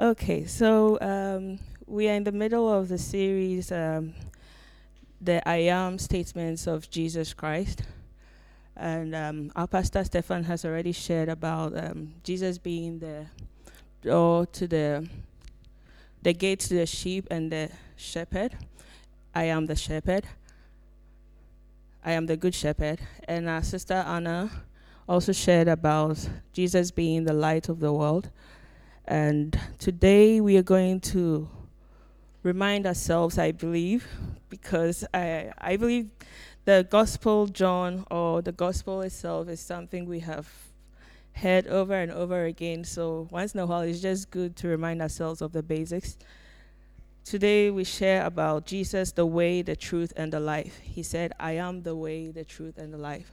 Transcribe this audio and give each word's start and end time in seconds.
Okay, 0.00 0.44
so 0.44 0.96
um, 1.00 1.58
we 1.84 2.08
are 2.08 2.14
in 2.14 2.22
the 2.22 2.30
middle 2.30 2.72
of 2.72 2.86
the 2.86 2.98
series, 2.98 3.72
um, 3.72 4.14
the 5.20 5.46
I 5.48 5.56
am 5.56 5.98
statements 5.98 6.68
of 6.68 6.88
Jesus 6.88 7.34
Christ. 7.34 7.82
And 8.76 9.12
um, 9.12 9.50
our 9.56 9.66
pastor 9.66 10.04
Stefan 10.04 10.44
has 10.44 10.64
already 10.64 10.92
shared 10.92 11.28
about 11.28 11.76
um, 11.76 12.14
Jesus 12.22 12.58
being 12.58 13.00
the 13.00 13.26
door 14.00 14.46
to 14.46 14.68
the 14.68 15.08
the 16.22 16.32
gate 16.32 16.60
to 16.60 16.74
the 16.74 16.86
sheep 16.86 17.26
and 17.28 17.50
the 17.50 17.68
shepherd. 17.96 18.54
I 19.34 19.46
am 19.46 19.66
the 19.66 19.74
shepherd. 19.74 20.22
I 22.04 22.12
am 22.12 22.26
the 22.26 22.36
good 22.36 22.54
shepherd. 22.54 23.00
And 23.26 23.48
our 23.48 23.64
sister 23.64 23.94
Anna 23.94 24.48
also 25.08 25.32
shared 25.32 25.66
about 25.66 26.28
Jesus 26.52 26.92
being 26.92 27.24
the 27.24 27.32
light 27.32 27.68
of 27.68 27.80
the 27.80 27.92
world. 27.92 28.30
And 29.08 29.58
today 29.78 30.38
we 30.38 30.58
are 30.58 30.62
going 30.62 31.00
to 31.00 31.48
remind 32.42 32.86
ourselves, 32.86 33.38
I 33.38 33.52
believe, 33.52 34.06
because 34.50 35.02
I, 35.14 35.50
I 35.56 35.78
believe 35.78 36.10
the 36.66 36.86
Gospel 36.90 37.46
John 37.46 38.04
or 38.10 38.42
the 38.42 38.52
Gospel 38.52 39.00
itself 39.00 39.48
is 39.48 39.60
something 39.60 40.04
we 40.04 40.20
have 40.20 40.46
heard 41.32 41.66
over 41.68 41.94
and 41.94 42.12
over 42.12 42.44
again. 42.44 42.84
So 42.84 43.28
once 43.30 43.54
in 43.54 43.60
a 43.60 43.66
while, 43.66 43.80
it's 43.80 44.02
just 44.02 44.30
good 44.30 44.56
to 44.56 44.68
remind 44.68 45.00
ourselves 45.00 45.40
of 45.40 45.52
the 45.52 45.62
basics. 45.62 46.18
Today 47.24 47.70
we 47.70 47.84
share 47.84 48.26
about 48.26 48.66
Jesus, 48.66 49.12
the 49.12 49.24
way, 49.24 49.62
the 49.62 49.74
truth, 49.74 50.12
and 50.18 50.30
the 50.30 50.40
life. 50.40 50.80
He 50.82 51.02
said, 51.02 51.32
I 51.40 51.52
am 51.52 51.82
the 51.82 51.96
way, 51.96 52.28
the 52.28 52.44
truth, 52.44 52.76
and 52.76 52.92
the 52.92 52.98
life. 52.98 53.32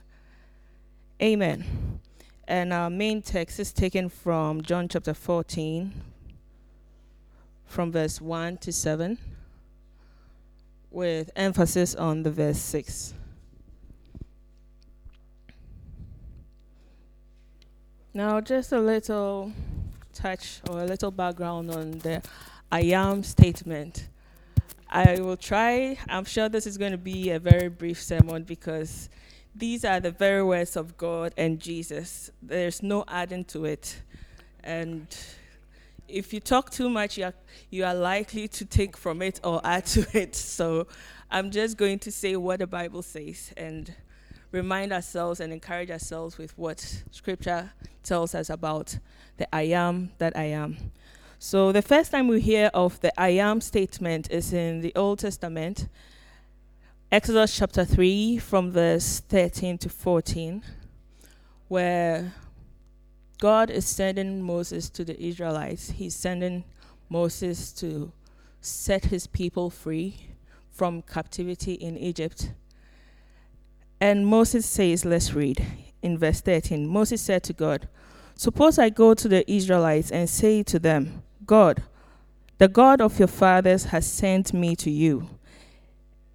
Amen. 1.20 2.00
And 2.48 2.72
our 2.72 2.88
main 2.88 3.22
text 3.22 3.58
is 3.58 3.72
taken 3.72 4.08
from 4.08 4.62
John 4.62 4.86
chapter 4.86 5.14
14, 5.14 5.92
from 7.64 7.90
verse 7.90 8.20
1 8.20 8.58
to 8.58 8.72
7, 8.72 9.18
with 10.92 11.30
emphasis 11.34 11.96
on 11.96 12.22
the 12.22 12.30
verse 12.30 12.58
6. 12.58 13.14
Now, 18.14 18.40
just 18.40 18.70
a 18.70 18.78
little 18.80 19.52
touch 20.14 20.60
or 20.70 20.82
a 20.82 20.86
little 20.86 21.10
background 21.10 21.70
on 21.72 21.98
the 21.98 22.22
I 22.70 22.80
am 22.82 23.24
statement. 23.24 24.08
I 24.88 25.20
will 25.20 25.36
try, 25.36 25.98
I'm 26.08 26.24
sure 26.24 26.48
this 26.48 26.66
is 26.66 26.78
going 26.78 26.92
to 26.92 26.98
be 26.98 27.30
a 27.30 27.40
very 27.40 27.68
brief 27.68 28.00
sermon 28.00 28.44
because 28.44 29.10
these 29.58 29.84
are 29.84 30.00
the 30.00 30.10
very 30.10 30.42
words 30.42 30.76
of 30.76 30.96
God 30.96 31.32
and 31.36 31.58
Jesus. 31.58 32.30
There's 32.42 32.82
no 32.82 33.04
adding 33.08 33.44
to 33.46 33.64
it. 33.64 34.02
And 34.62 35.06
if 36.08 36.32
you 36.32 36.40
talk 36.40 36.70
too 36.70 36.90
much, 36.90 37.16
you 37.16 37.24
are, 37.24 37.34
you 37.70 37.84
are 37.84 37.94
likely 37.94 38.48
to 38.48 38.64
take 38.64 38.96
from 38.96 39.22
it 39.22 39.40
or 39.42 39.60
add 39.64 39.86
to 39.86 40.06
it. 40.12 40.36
So 40.36 40.86
I'm 41.30 41.50
just 41.50 41.76
going 41.76 41.98
to 42.00 42.12
say 42.12 42.36
what 42.36 42.58
the 42.58 42.66
Bible 42.66 43.02
says 43.02 43.52
and 43.56 43.94
remind 44.52 44.92
ourselves 44.92 45.40
and 45.40 45.52
encourage 45.52 45.90
ourselves 45.90 46.38
with 46.38 46.56
what 46.58 47.02
Scripture 47.10 47.72
tells 48.02 48.34
us 48.34 48.50
about 48.50 48.98
the 49.38 49.52
I 49.54 49.62
am 49.62 50.12
that 50.18 50.36
I 50.36 50.44
am. 50.44 50.76
So 51.38 51.72
the 51.72 51.82
first 51.82 52.10
time 52.10 52.28
we 52.28 52.40
hear 52.40 52.70
of 52.72 53.00
the 53.00 53.18
I 53.20 53.30
am 53.30 53.60
statement 53.60 54.30
is 54.30 54.52
in 54.52 54.80
the 54.80 54.92
Old 54.94 55.18
Testament, 55.18 55.88
Exodus 57.12 57.56
chapter 57.56 57.84
3, 57.84 58.38
from 58.38 58.72
verse 58.72 59.20
13 59.28 59.78
to 59.78 59.88
14, 59.88 60.60
where 61.68 62.32
God 63.38 63.70
is 63.70 63.86
sending 63.86 64.42
Moses 64.42 64.90
to 64.90 65.04
the 65.04 65.16
Israelites. 65.22 65.90
He's 65.90 66.16
sending 66.16 66.64
Moses 67.08 67.72
to 67.74 68.10
set 68.60 69.04
his 69.04 69.28
people 69.28 69.70
free 69.70 70.16
from 70.72 71.00
captivity 71.00 71.74
in 71.74 71.96
Egypt. 71.96 72.50
And 74.00 74.26
Moses 74.26 74.66
says, 74.66 75.04
let's 75.04 75.32
read 75.32 75.64
in 76.02 76.18
verse 76.18 76.40
13. 76.40 76.88
Moses 76.88 77.22
said 77.22 77.44
to 77.44 77.52
God, 77.52 77.88
Suppose 78.34 78.80
I 78.80 78.88
go 78.90 79.14
to 79.14 79.28
the 79.28 79.48
Israelites 79.48 80.10
and 80.10 80.28
say 80.28 80.64
to 80.64 80.80
them, 80.80 81.22
God, 81.46 81.84
the 82.58 82.66
God 82.66 83.00
of 83.00 83.20
your 83.20 83.28
fathers 83.28 83.84
has 83.84 84.04
sent 84.08 84.52
me 84.52 84.74
to 84.74 84.90
you. 84.90 85.28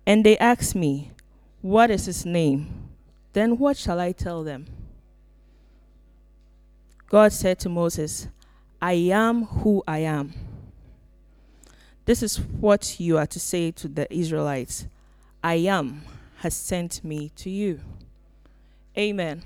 And 0.05 0.25
they 0.25 0.37
ask 0.37 0.75
me, 0.75 1.11
What 1.61 1.91
is 1.91 2.05
his 2.05 2.25
name? 2.25 2.89
Then 3.33 3.57
what 3.57 3.77
shall 3.77 3.99
I 3.99 4.11
tell 4.11 4.43
them? 4.43 4.65
God 7.07 7.31
said 7.33 7.59
to 7.59 7.69
Moses, 7.69 8.27
I 8.81 8.93
am 8.93 9.43
who 9.43 9.83
I 9.87 9.99
am. 9.99 10.33
This 12.05 12.23
is 12.23 12.37
what 12.37 12.99
you 12.99 13.17
are 13.17 13.27
to 13.27 13.39
say 13.39 13.71
to 13.71 13.87
the 13.87 14.11
Israelites 14.13 14.87
I 15.43 15.55
am 15.55 16.03
has 16.37 16.55
sent 16.55 17.03
me 17.03 17.29
to 17.35 17.49
you. 17.49 17.79
Amen. 18.97 19.43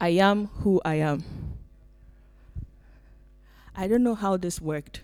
I 0.00 0.08
am 0.08 0.46
who 0.46 0.80
I 0.84 0.96
am. 0.96 1.24
I 3.76 3.86
don't 3.88 4.02
know 4.02 4.14
how 4.14 4.36
this 4.36 4.60
worked. 4.60 5.02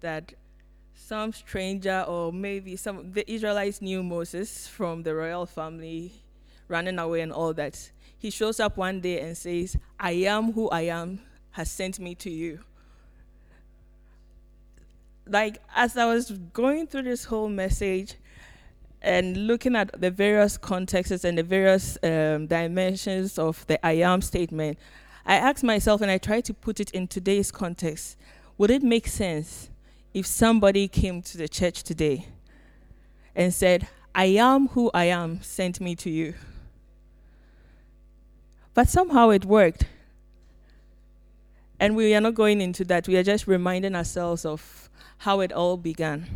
That 0.00 0.32
some 0.94 1.32
stranger 1.32 2.04
or 2.06 2.32
maybe 2.32 2.76
some 2.76 3.12
the 3.12 3.30
Israelites 3.30 3.82
knew 3.82 4.02
Moses 4.02 4.68
from 4.68 5.02
the 5.02 5.14
royal 5.14 5.46
family 5.46 6.12
running 6.68 6.98
away 6.98 7.20
and 7.20 7.32
all 7.32 7.52
that. 7.54 7.90
He 8.18 8.30
shows 8.30 8.60
up 8.60 8.76
one 8.76 9.00
day 9.00 9.20
and 9.20 9.36
says, 9.36 9.76
I 9.98 10.12
am 10.12 10.52
who 10.52 10.68
I 10.68 10.82
am 10.82 11.20
has 11.52 11.70
sent 11.70 11.98
me 11.98 12.14
to 12.16 12.30
you. 12.30 12.60
Like 15.26 15.58
as 15.74 15.96
I 15.96 16.06
was 16.06 16.30
going 16.52 16.86
through 16.86 17.02
this 17.02 17.24
whole 17.24 17.48
message, 17.48 18.14
and 19.02 19.46
looking 19.46 19.76
at 19.76 19.98
the 19.98 20.10
various 20.10 20.58
contexts 20.58 21.24
and 21.24 21.38
the 21.38 21.42
various 21.42 21.96
um, 22.02 22.46
dimensions 22.46 23.38
of 23.38 23.66
the 23.66 23.84
I 23.84 23.92
am 23.92 24.20
statement, 24.20 24.78
I 25.24 25.36
asked 25.36 25.64
myself 25.64 26.02
and 26.02 26.10
I 26.10 26.18
tried 26.18 26.44
to 26.46 26.54
put 26.54 26.80
it 26.80 26.90
in 26.90 27.08
today's 27.08 27.50
context. 27.50 28.16
Would 28.58 28.70
it 28.70 28.82
make 28.82 29.06
sense 29.06 29.69
if 30.12 30.26
somebody 30.26 30.88
came 30.88 31.22
to 31.22 31.38
the 31.38 31.48
church 31.48 31.82
today 31.82 32.26
and 33.34 33.52
said, 33.54 33.88
I 34.14 34.26
am 34.26 34.68
who 34.68 34.90
I 34.92 35.04
am, 35.04 35.42
sent 35.42 35.80
me 35.80 35.94
to 35.96 36.10
you? 36.10 36.34
But 38.74 38.88
somehow 38.88 39.30
it 39.30 39.44
worked. 39.44 39.84
And 41.78 41.96
we 41.96 42.14
are 42.14 42.20
not 42.20 42.34
going 42.34 42.60
into 42.60 42.84
that. 42.86 43.08
We 43.08 43.16
are 43.16 43.22
just 43.22 43.46
reminding 43.46 43.94
ourselves 43.94 44.44
of 44.44 44.90
how 45.18 45.40
it 45.40 45.52
all 45.52 45.76
began 45.76 46.26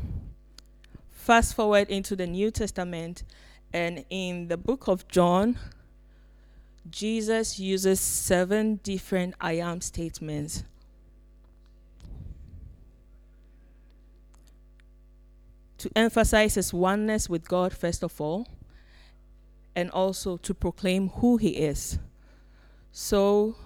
fast 1.25 1.55
forward 1.55 1.89
into 1.89 2.15
the 2.15 2.27
New 2.27 2.51
Testament, 2.51 3.23
and 3.73 4.05
in 4.11 4.49
the 4.49 4.59
book 4.59 4.89
of 4.89 5.09
John, 5.09 5.59
Jesus 6.91 7.59
uses 7.59 7.99
seven 7.99 8.77
different 8.83 9.35
I 9.41 9.53
am 9.53 9.81
statements. 9.81 10.65
To 15.85 15.91
emphasize 15.97 16.55
his 16.55 16.73
oneness 16.73 17.29
with 17.29 17.47
God, 17.47 17.75
first 17.75 18.03
of 18.03 18.19
all, 18.19 18.49
and 19.77 19.91
also 19.91 20.39
to 20.39 20.55
proclaim 20.55 21.11
who 21.11 21.37
he 21.37 21.51
is. 21.51 21.99
So 22.91 23.57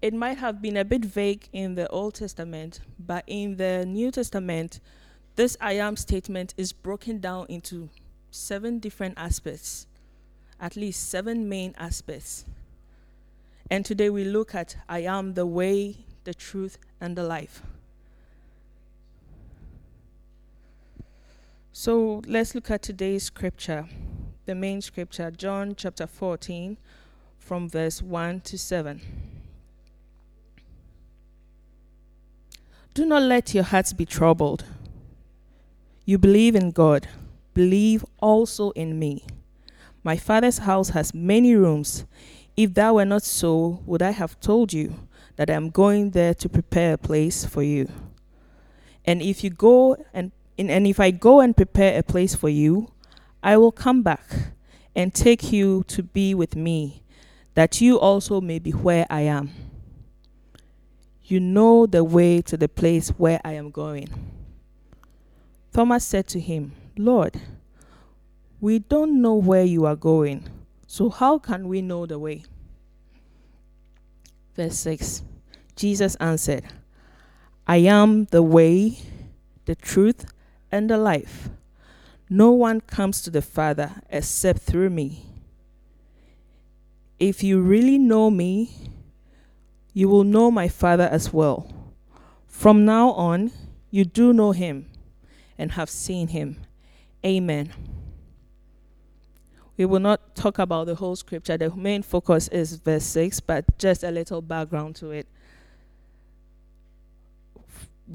it 0.00 0.14
might 0.14 0.38
have 0.38 0.62
been 0.62 0.78
a 0.78 0.86
bit 0.86 1.04
vague 1.04 1.50
in 1.52 1.74
the 1.74 1.86
Old 1.88 2.14
Testament, 2.14 2.80
but 2.98 3.24
in 3.26 3.58
the 3.58 3.84
New 3.84 4.10
Testament, 4.10 4.80
this 5.36 5.58
I 5.60 5.74
am 5.74 5.98
statement 5.98 6.54
is 6.56 6.72
broken 6.72 7.18
down 7.18 7.44
into 7.50 7.90
seven 8.30 8.78
different 8.78 9.18
aspects, 9.18 9.86
at 10.58 10.76
least 10.76 11.10
seven 11.10 11.46
main 11.46 11.74
aspects. 11.76 12.46
And 13.70 13.84
today 13.84 14.08
we 14.08 14.24
look 14.24 14.54
at 14.54 14.76
I 14.88 15.00
am 15.00 15.34
the 15.34 15.44
way, 15.44 16.06
the 16.24 16.32
truth, 16.32 16.78
and 17.02 17.16
the 17.16 17.22
life. 17.22 17.62
So 21.74 22.20
let's 22.26 22.54
look 22.54 22.70
at 22.70 22.82
today's 22.82 23.24
scripture, 23.24 23.86
the 24.44 24.54
main 24.54 24.82
scripture, 24.82 25.30
John 25.30 25.74
chapter 25.74 26.06
14, 26.06 26.76
from 27.38 27.66
verse 27.66 28.02
1 28.02 28.42
to 28.42 28.58
7. 28.58 29.00
Do 32.92 33.06
not 33.06 33.22
let 33.22 33.54
your 33.54 33.64
hearts 33.64 33.94
be 33.94 34.04
troubled. 34.04 34.66
You 36.04 36.18
believe 36.18 36.54
in 36.54 36.72
God, 36.72 37.08
believe 37.54 38.04
also 38.20 38.72
in 38.72 38.98
me. 38.98 39.24
My 40.04 40.18
Father's 40.18 40.58
house 40.58 40.90
has 40.90 41.14
many 41.14 41.54
rooms. 41.54 42.04
If 42.54 42.74
that 42.74 42.94
were 42.94 43.06
not 43.06 43.22
so, 43.22 43.80
would 43.86 44.02
I 44.02 44.10
have 44.10 44.38
told 44.40 44.74
you 44.74 44.94
that 45.36 45.48
I 45.48 45.54
am 45.54 45.70
going 45.70 46.10
there 46.10 46.34
to 46.34 46.50
prepare 46.50 46.92
a 46.92 46.98
place 46.98 47.46
for 47.46 47.62
you? 47.62 47.90
And 49.06 49.22
if 49.22 49.42
you 49.42 49.48
go 49.48 49.96
and 50.12 50.32
and 50.70 50.86
if 50.86 51.00
I 51.00 51.10
go 51.10 51.40
and 51.40 51.56
prepare 51.56 51.98
a 51.98 52.02
place 52.02 52.34
for 52.34 52.48
you, 52.48 52.90
I 53.42 53.56
will 53.56 53.72
come 53.72 54.02
back 54.02 54.24
and 54.94 55.14
take 55.14 55.52
you 55.52 55.84
to 55.88 56.02
be 56.02 56.34
with 56.34 56.54
me, 56.56 57.02
that 57.54 57.80
you 57.80 57.98
also 57.98 58.40
may 58.40 58.58
be 58.58 58.70
where 58.70 59.06
I 59.08 59.22
am. 59.22 59.50
You 61.24 61.40
know 61.40 61.86
the 61.86 62.04
way 62.04 62.42
to 62.42 62.56
the 62.56 62.68
place 62.68 63.10
where 63.10 63.40
I 63.44 63.52
am 63.52 63.70
going. 63.70 64.08
Thomas 65.72 66.04
said 66.04 66.26
to 66.28 66.40
him, 66.40 66.72
Lord, 66.98 67.40
we 68.60 68.78
don't 68.78 69.20
know 69.22 69.34
where 69.34 69.64
you 69.64 69.86
are 69.86 69.96
going, 69.96 70.48
so 70.86 71.08
how 71.08 71.38
can 71.38 71.68
we 71.68 71.80
know 71.80 72.04
the 72.04 72.18
way? 72.18 72.44
Verse 74.54 74.78
6 74.78 75.22
Jesus 75.74 76.14
answered, 76.16 76.64
I 77.66 77.78
am 77.78 78.26
the 78.26 78.42
way, 78.42 78.98
the 79.64 79.74
truth, 79.74 80.31
and 80.72 80.90
the 80.90 80.96
life. 80.96 81.50
No 82.28 82.50
one 82.50 82.80
comes 82.80 83.20
to 83.22 83.30
the 83.30 83.42
Father 83.42 84.02
except 84.08 84.62
through 84.62 84.90
me. 84.90 85.26
If 87.20 87.44
you 87.44 87.60
really 87.60 87.98
know 87.98 88.30
me, 88.30 88.90
you 89.92 90.08
will 90.08 90.24
know 90.24 90.50
my 90.50 90.66
Father 90.66 91.08
as 91.12 91.32
well. 91.32 91.70
From 92.48 92.84
now 92.84 93.10
on, 93.10 93.52
you 93.90 94.04
do 94.04 94.32
know 94.32 94.52
him 94.52 94.86
and 95.58 95.72
have 95.72 95.90
seen 95.90 96.28
him. 96.28 96.56
Amen. 97.24 97.72
We 99.76 99.84
will 99.84 100.00
not 100.00 100.34
talk 100.34 100.58
about 100.58 100.86
the 100.86 100.94
whole 100.94 101.16
scripture. 101.16 101.56
The 101.56 101.74
main 101.74 102.02
focus 102.02 102.48
is 102.48 102.76
verse 102.76 103.04
6, 103.04 103.40
but 103.40 103.78
just 103.78 104.02
a 104.02 104.10
little 104.10 104.42
background 104.42 104.96
to 104.96 105.10
it. 105.10 105.26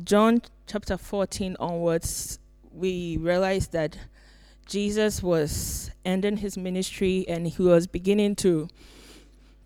John 0.03 0.41
chapter 0.67 0.97
14 0.97 1.55
onwards, 1.59 2.39
we 2.77 3.17
realized 3.17 3.71
that 3.71 3.97
Jesus 4.65 5.23
was 5.23 5.91
ending 6.05 6.37
his 6.37 6.57
ministry 6.57 7.25
and 7.27 7.47
he 7.47 7.61
was 7.61 7.87
beginning 7.87 8.35
to 8.35 8.67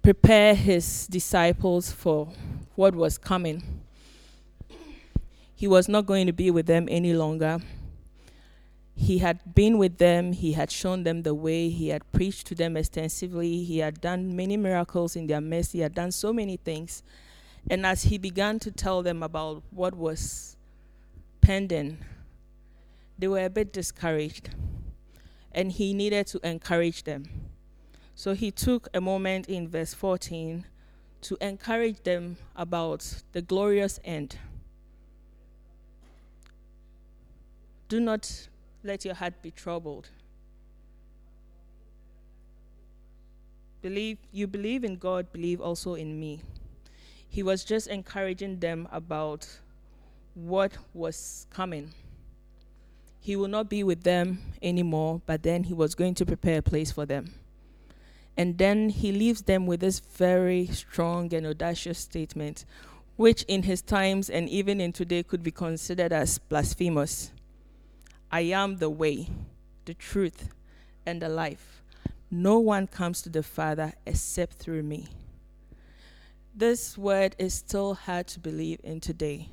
prepare 0.01 0.55
his 0.55 1.07
disciples 1.07 1.91
for 1.91 2.29
what 2.75 2.95
was 2.95 3.17
coming. 3.17 3.81
He 5.55 5.67
was 5.67 5.87
not 5.87 6.05
going 6.05 6.25
to 6.27 6.33
be 6.33 6.49
with 6.49 6.65
them 6.65 6.87
any 6.89 7.13
longer. 7.13 7.59
He 8.95 9.17
had 9.17 9.55
been 9.55 9.77
with 9.77 9.97
them, 9.97 10.33
he 10.33 10.53
had 10.53 10.71
shown 10.71 11.03
them 11.03 11.23
the 11.23 11.33
way, 11.33 11.69
he 11.69 11.89
had 11.89 12.09
preached 12.11 12.47
to 12.47 12.55
them 12.55 12.77
extensively, 12.77 13.63
he 13.63 13.79
had 13.79 13.99
done 13.99 14.35
many 14.35 14.57
miracles 14.57 15.15
in 15.15 15.27
their 15.27 15.41
midst, 15.41 15.73
he 15.73 15.79
had 15.79 15.95
done 15.95 16.11
so 16.11 16.31
many 16.31 16.57
things. 16.57 17.01
And 17.69 17.85
as 17.85 18.03
he 18.03 18.17
began 18.17 18.59
to 18.59 18.71
tell 18.71 19.01
them 19.01 19.23
about 19.23 19.63
what 19.71 19.95
was 19.95 20.55
pending, 21.41 21.97
they 23.21 23.27
were 23.27 23.45
a 23.45 23.49
bit 23.49 23.71
discouraged. 23.71 24.49
And 25.51 25.71
he 25.71 25.93
needed 25.93 26.25
to 26.27 26.39
encourage 26.47 27.03
them. 27.03 27.25
So 28.15 28.33
he 28.33 28.49
took 28.51 28.87
a 28.93 28.99
moment 28.99 29.47
in 29.47 29.67
verse 29.67 29.93
14 29.93 30.65
to 31.21 31.37
encourage 31.39 32.01
them 32.03 32.37
about 32.55 33.21
the 33.31 33.41
glorious 33.41 33.99
end. 34.03 34.37
Do 37.89 37.99
not 37.99 38.47
let 38.83 39.05
your 39.05 39.13
heart 39.13 39.41
be 39.43 39.51
troubled. 39.51 40.09
Believe 43.81 44.17
you 44.31 44.47
believe 44.47 44.83
in 44.83 44.95
God, 44.95 45.31
believe 45.31 45.61
also 45.61 45.93
in 45.93 46.19
me. 46.19 46.41
He 47.29 47.43
was 47.43 47.63
just 47.63 47.87
encouraging 47.87 48.59
them 48.59 48.87
about 48.91 49.47
what 50.33 50.71
was 50.93 51.45
coming. 51.51 51.91
He 53.23 53.35
will 53.35 53.47
not 53.47 53.69
be 53.69 53.83
with 53.83 54.01
them 54.03 54.39
anymore, 54.63 55.21
but 55.27 55.43
then 55.43 55.65
he 55.65 55.75
was 55.75 55.93
going 55.93 56.15
to 56.15 56.25
prepare 56.25 56.57
a 56.57 56.63
place 56.63 56.91
for 56.91 57.05
them. 57.05 57.35
And 58.35 58.57
then 58.57 58.89
he 58.89 59.11
leaves 59.11 59.43
them 59.43 59.67
with 59.67 59.81
this 59.81 59.99
very 59.99 60.65
strong 60.67 61.31
and 61.31 61.45
audacious 61.45 61.99
statement, 61.99 62.65
which 63.17 63.43
in 63.43 63.63
his 63.63 63.83
times 63.83 64.27
and 64.27 64.49
even 64.49 64.81
in 64.81 64.91
today 64.91 65.21
could 65.21 65.43
be 65.43 65.51
considered 65.51 66.11
as 66.11 66.39
blasphemous. 66.39 67.31
I 68.31 68.41
am 68.41 68.77
the 68.77 68.89
way, 68.89 69.29
the 69.85 69.93
truth, 69.93 70.49
and 71.05 71.21
the 71.21 71.29
life. 71.29 71.83
No 72.31 72.57
one 72.57 72.87
comes 72.87 73.21
to 73.21 73.29
the 73.29 73.43
Father 73.43 73.93
except 74.03 74.53
through 74.53 74.81
me. 74.81 75.09
This 76.55 76.97
word 76.97 77.35
is 77.37 77.53
still 77.53 77.93
hard 77.93 78.25
to 78.29 78.39
believe 78.39 78.79
in 78.83 78.99
today. 78.99 79.49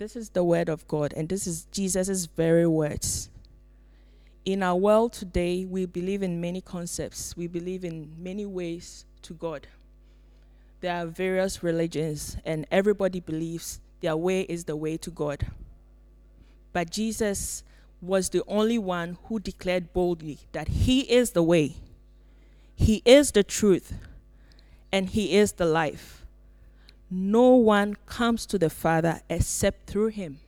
This 0.00 0.16
is 0.16 0.30
the 0.30 0.42
word 0.42 0.70
of 0.70 0.88
God, 0.88 1.12
and 1.14 1.28
this 1.28 1.46
is 1.46 1.66
Jesus' 1.72 2.24
very 2.24 2.66
words. 2.66 3.28
In 4.46 4.62
our 4.62 4.74
world 4.74 5.12
today, 5.12 5.66
we 5.66 5.84
believe 5.84 6.22
in 6.22 6.40
many 6.40 6.62
concepts, 6.62 7.36
we 7.36 7.46
believe 7.46 7.84
in 7.84 8.10
many 8.18 8.46
ways 8.46 9.04
to 9.20 9.34
God. 9.34 9.66
There 10.80 10.96
are 10.96 11.04
various 11.04 11.62
religions, 11.62 12.38
and 12.46 12.66
everybody 12.70 13.20
believes 13.20 13.78
their 14.00 14.16
way 14.16 14.40
is 14.40 14.64
the 14.64 14.74
way 14.74 14.96
to 14.96 15.10
God. 15.10 15.46
But 16.72 16.88
Jesus 16.88 17.62
was 18.00 18.30
the 18.30 18.42
only 18.48 18.78
one 18.78 19.18
who 19.24 19.38
declared 19.38 19.92
boldly 19.92 20.38
that 20.52 20.68
He 20.68 21.00
is 21.12 21.32
the 21.32 21.42
way, 21.42 21.74
He 22.74 23.02
is 23.04 23.32
the 23.32 23.44
truth, 23.44 23.92
and 24.90 25.10
He 25.10 25.36
is 25.36 25.52
the 25.52 25.66
life. 25.66 26.19
No 27.10 27.50
one 27.56 27.96
comes 28.06 28.46
to 28.46 28.58
the 28.58 28.70
Father 28.70 29.20
except 29.28 29.90
through 29.90 30.08
Him. 30.08 30.38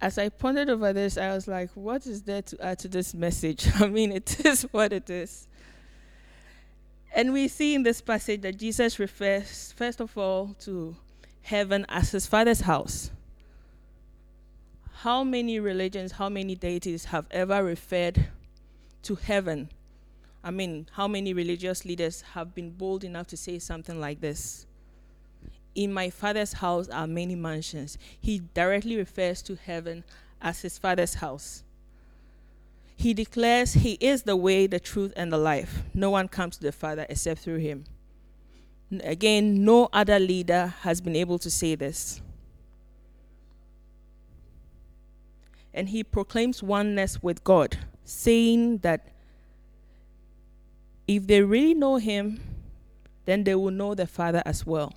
As 0.00 0.18
I 0.18 0.28
pondered 0.28 0.68
over 0.68 0.92
this, 0.92 1.16
I 1.16 1.32
was 1.32 1.46
like, 1.46 1.70
what 1.74 2.06
is 2.06 2.22
there 2.22 2.42
to 2.42 2.64
add 2.64 2.78
to 2.80 2.88
this 2.88 3.14
message? 3.14 3.68
I 3.80 3.86
mean, 3.86 4.12
it 4.12 4.44
is 4.44 4.62
what 4.72 4.92
it 4.92 5.08
is. 5.10 5.46
And 7.14 7.32
we 7.32 7.46
see 7.48 7.74
in 7.74 7.82
this 7.82 8.00
passage 8.00 8.40
that 8.42 8.56
Jesus 8.56 8.98
refers, 8.98 9.72
first 9.76 10.00
of 10.00 10.16
all, 10.16 10.56
to 10.60 10.96
heaven 11.42 11.84
as 11.88 12.10
his 12.10 12.26
father's 12.26 12.62
house. 12.62 13.10
How 15.02 15.24
many 15.24 15.60
religions, 15.60 16.12
how 16.12 16.28
many 16.28 16.54
deities 16.54 17.06
have 17.06 17.26
ever 17.30 17.62
referred 17.62 18.26
to 19.02 19.14
heaven? 19.16 19.68
I 20.44 20.50
mean, 20.50 20.88
how 20.92 21.06
many 21.06 21.32
religious 21.32 21.84
leaders 21.84 22.22
have 22.34 22.54
been 22.54 22.70
bold 22.70 23.04
enough 23.04 23.28
to 23.28 23.36
say 23.36 23.58
something 23.58 24.00
like 24.00 24.20
this? 24.20 24.66
In 25.74 25.92
my 25.92 26.10
father's 26.10 26.54
house 26.54 26.88
are 26.88 27.06
many 27.06 27.34
mansions. 27.34 27.96
He 28.20 28.40
directly 28.52 28.96
refers 28.96 29.40
to 29.42 29.56
heaven 29.56 30.04
as 30.40 30.60
his 30.62 30.78
father's 30.78 31.14
house. 31.14 31.62
He 32.96 33.14
declares 33.14 33.74
he 33.74 33.94
is 34.00 34.22
the 34.22 34.36
way, 34.36 34.66
the 34.66 34.78
truth, 34.78 35.12
and 35.16 35.32
the 35.32 35.38
life. 35.38 35.82
No 35.94 36.10
one 36.10 36.28
comes 36.28 36.56
to 36.58 36.62
the 36.62 36.72
Father 36.72 37.06
except 37.08 37.40
through 37.40 37.58
him. 37.58 37.84
Again, 39.02 39.64
no 39.64 39.88
other 39.92 40.18
leader 40.20 40.74
has 40.82 41.00
been 41.00 41.16
able 41.16 41.38
to 41.40 41.50
say 41.50 41.74
this. 41.74 42.20
And 45.74 45.88
he 45.88 46.04
proclaims 46.04 46.62
oneness 46.62 47.22
with 47.22 47.42
God, 47.42 47.78
saying 48.04 48.78
that 48.78 49.11
if 51.16 51.26
they 51.26 51.42
really 51.42 51.74
know 51.74 51.96
him, 51.96 52.40
then 53.24 53.44
they 53.44 53.54
will 53.54 53.70
know 53.70 53.94
the 53.94 54.06
Father 54.06 54.42
as 54.46 54.66
well. 54.66 54.92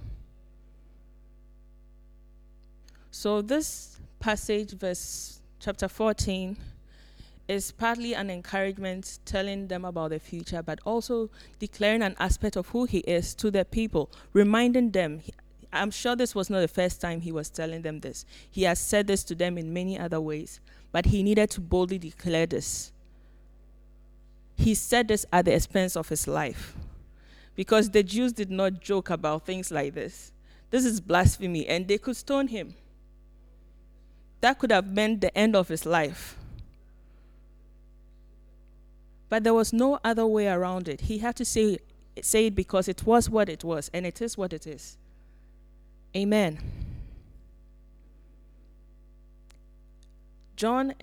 So, 3.12 3.42
this 3.42 4.00
passage, 4.20 4.72
verse 4.72 5.40
chapter 5.60 5.88
14, 5.88 6.58
is 7.48 7.72
partly 7.72 8.14
an 8.14 8.30
encouragement 8.30 9.20
telling 9.26 9.68
them 9.68 9.86
about 9.86 10.10
the 10.10 10.20
future, 10.20 10.64
but 10.64 10.80
also 10.86 11.30
declaring 11.60 12.02
an 12.02 12.16
aspect 12.20 12.56
of 12.56 12.70
who 12.70 12.86
he 12.86 13.00
is 13.00 13.36
to 13.36 13.52
the 13.52 13.66
people, 13.66 14.10
reminding 14.34 14.92
them. 14.92 15.22
I'm 15.72 15.92
sure 15.92 16.16
this 16.16 16.34
was 16.34 16.50
not 16.50 16.62
the 16.62 16.68
first 16.68 17.02
time 17.02 17.22
he 17.22 17.32
was 17.32 17.50
telling 17.50 17.82
them 17.82 18.00
this. 18.00 18.26
He 18.50 18.64
has 18.64 18.80
said 18.80 19.08
this 19.08 19.24
to 19.26 19.36
them 19.36 19.58
in 19.58 19.74
many 19.74 20.00
other 20.00 20.22
ways, 20.22 20.60
but 20.92 21.08
he 21.08 21.22
needed 21.22 21.50
to 21.52 21.62
boldly 21.62 22.00
declare 22.00 22.46
this. 22.46 22.94
He 24.56 24.74
said 24.74 25.08
this 25.08 25.26
at 25.32 25.46
the 25.46 25.54
expense 25.54 25.96
of 25.96 26.10
his 26.10 26.28
life 26.28 26.76
because 27.56 27.90
the 27.90 28.04
Jews 28.04 28.34
did 28.34 28.52
not 28.52 28.82
joke 28.82 29.10
about 29.10 29.46
things 29.46 29.72
like 29.72 29.94
this. 29.94 30.32
This 30.72 30.86
is 30.86 31.00
blasphemy, 31.00 31.68
and 31.68 31.88
they 31.88 31.98
could 31.98 32.18
stone 32.18 32.48
him. 32.48 32.76
That 34.42 34.60
could 34.60 34.72
have 34.72 34.88
meant 34.88 35.22
the 35.22 35.36
end 35.38 35.56
of 35.56 35.70
his 35.70 35.86
life. 35.86 36.36
But 39.30 39.44
there 39.44 39.54
was 39.54 39.72
no 39.72 40.00
other 40.04 40.26
way 40.26 40.48
around 40.48 40.88
it. 40.88 41.02
He 41.02 41.20
had 41.20 41.36
to 41.38 41.46
say, 41.46 41.80
say 42.22 42.48
it 42.48 42.56
because 42.56 42.88
it 42.88 43.06
was 43.06 43.30
what 43.30 43.50
it 43.50 43.64
was, 43.64 43.90
and 43.94 44.06
it 44.06 44.22
is 44.22 44.38
what 44.38 44.54
it 44.54 44.68
is. 44.68 44.98
Amen. 46.16 46.60
John, 50.56 50.94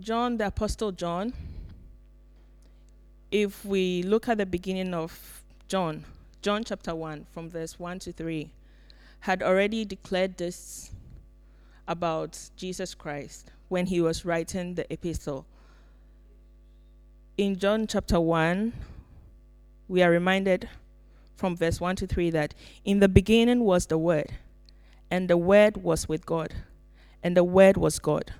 John, 0.00 0.36
the 0.38 0.46
Apostle 0.46 0.92
John, 0.92 1.32
if 3.30 3.64
we 3.64 4.02
look 4.02 4.28
at 4.28 4.38
the 4.38 4.46
beginning 4.46 4.94
of 4.94 5.42
John, 5.68 6.04
John 6.42 6.62
chapter 6.64 6.94
1, 6.94 7.26
from 7.32 7.50
verse 7.50 7.78
1 7.78 7.98
to 8.00 8.12
3, 8.12 8.50
had 9.20 9.42
already 9.42 9.84
declared 9.84 10.36
this 10.36 10.90
about 11.88 12.38
Jesus 12.56 12.94
Christ 12.94 13.50
when 13.68 13.86
he 13.86 14.00
was 14.00 14.24
writing 14.24 14.74
the 14.74 14.90
epistle. 14.92 15.44
In 17.36 17.58
John 17.58 17.86
chapter 17.86 18.20
1, 18.20 18.72
we 19.88 20.02
are 20.02 20.10
reminded 20.10 20.68
from 21.36 21.56
verse 21.56 21.80
1 21.80 21.96
to 21.96 22.06
3 22.06 22.30
that 22.30 22.54
in 22.84 23.00
the 23.00 23.08
beginning 23.08 23.60
was 23.60 23.86
the 23.86 23.98
Word, 23.98 24.32
and 25.10 25.28
the 25.28 25.36
Word 25.36 25.78
was 25.78 26.08
with 26.08 26.24
God, 26.24 26.54
and 27.22 27.36
the 27.36 27.44
Word 27.44 27.76
was 27.76 27.98
God. 27.98 28.32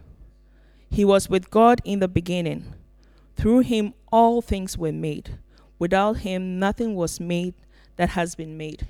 He 0.89 1.05
was 1.05 1.29
with 1.29 1.51
God 1.51 1.81
in 1.85 1.99
the 1.99 2.09
beginning. 2.09 2.73
Through 3.37 3.61
him 3.61 3.93
all 4.17 4.41
things 4.41 4.79
were 4.79 4.93
made. 4.93 5.37
Without 5.79 6.15
him 6.15 6.59
nothing 6.59 6.95
was 6.95 7.21
made 7.21 7.53
that 7.97 8.09
has 8.09 8.35
been 8.35 8.57
made. 8.57 8.87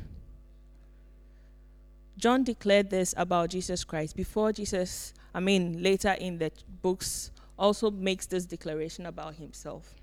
John 2.17 2.45
declared 2.45 2.91
this 2.91 3.13
about 3.17 3.51
Jesus 3.51 3.83
Christ 3.83 4.15
before 4.15 4.53
Jesus, 4.53 5.13
I 5.35 5.41
mean, 5.41 5.83
later 5.83 6.13
in 6.13 6.39
the 6.39 6.53
books, 6.81 7.33
also 7.59 7.91
makes 7.91 8.27
this 8.27 8.47
declaration 8.47 9.05
about 9.05 9.35
himself. 9.35 9.97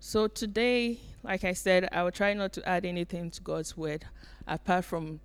So 0.00 0.26
today, 0.28 0.98
like 1.22 1.44
I 1.44 1.54
said, 1.54 1.88
I 1.92 2.02
will 2.02 2.12
try 2.12 2.34
not 2.34 2.52
to 2.52 2.68
add 2.68 2.84
anything 2.84 3.30
to 3.30 3.40
God's 3.40 3.74
word 3.74 4.04
apart 4.46 4.84
from 4.84 5.20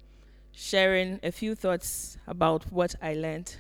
sharing 0.53 1.20
a 1.22 1.34
few 1.34 1.53
thoughts 1.53 2.18
about 2.25 2.63
what 2.72 2.96
I 3.01 3.15
learned 3.15 3.58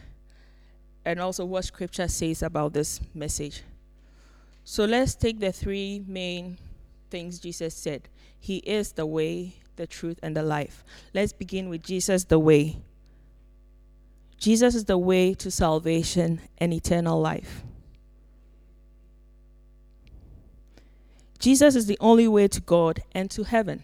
and 1.03 1.19
also 1.19 1.43
what 1.43 1.65
scripture 1.65 2.07
says 2.07 2.41
about 2.41 2.71
this 2.71 3.01
message. 3.13 3.63
So 4.69 4.85
let's 4.85 5.15
take 5.15 5.39
the 5.39 5.51
three 5.51 6.03
main 6.05 6.59
things 7.09 7.39
Jesus 7.39 7.73
said 7.73 8.07
He 8.39 8.57
is 8.57 8.91
the 8.91 9.05
way, 9.07 9.55
the 9.77 9.87
truth, 9.87 10.19
and 10.21 10.37
the 10.37 10.43
life. 10.43 10.83
Let's 11.11 11.33
begin 11.33 11.69
with 11.69 11.81
Jesus, 11.81 12.25
the 12.25 12.37
way. 12.37 12.77
Jesus 14.37 14.75
is 14.75 14.85
the 14.85 14.95
way 14.95 15.33
to 15.33 15.49
salvation 15.49 16.39
and 16.59 16.71
eternal 16.71 17.19
life. 17.19 17.63
Jesus 21.39 21.75
is 21.75 21.87
the 21.87 21.97
only 21.99 22.27
way 22.27 22.47
to 22.47 22.61
God 22.61 23.01
and 23.11 23.31
to 23.31 23.45
heaven. 23.45 23.81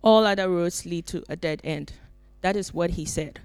All 0.00 0.24
other 0.24 0.48
roads 0.48 0.86
lead 0.86 1.08
to 1.08 1.24
a 1.28 1.34
dead 1.34 1.60
end. 1.64 1.94
That 2.40 2.54
is 2.54 2.72
what 2.72 2.90
he 2.90 3.04
said. 3.04 3.40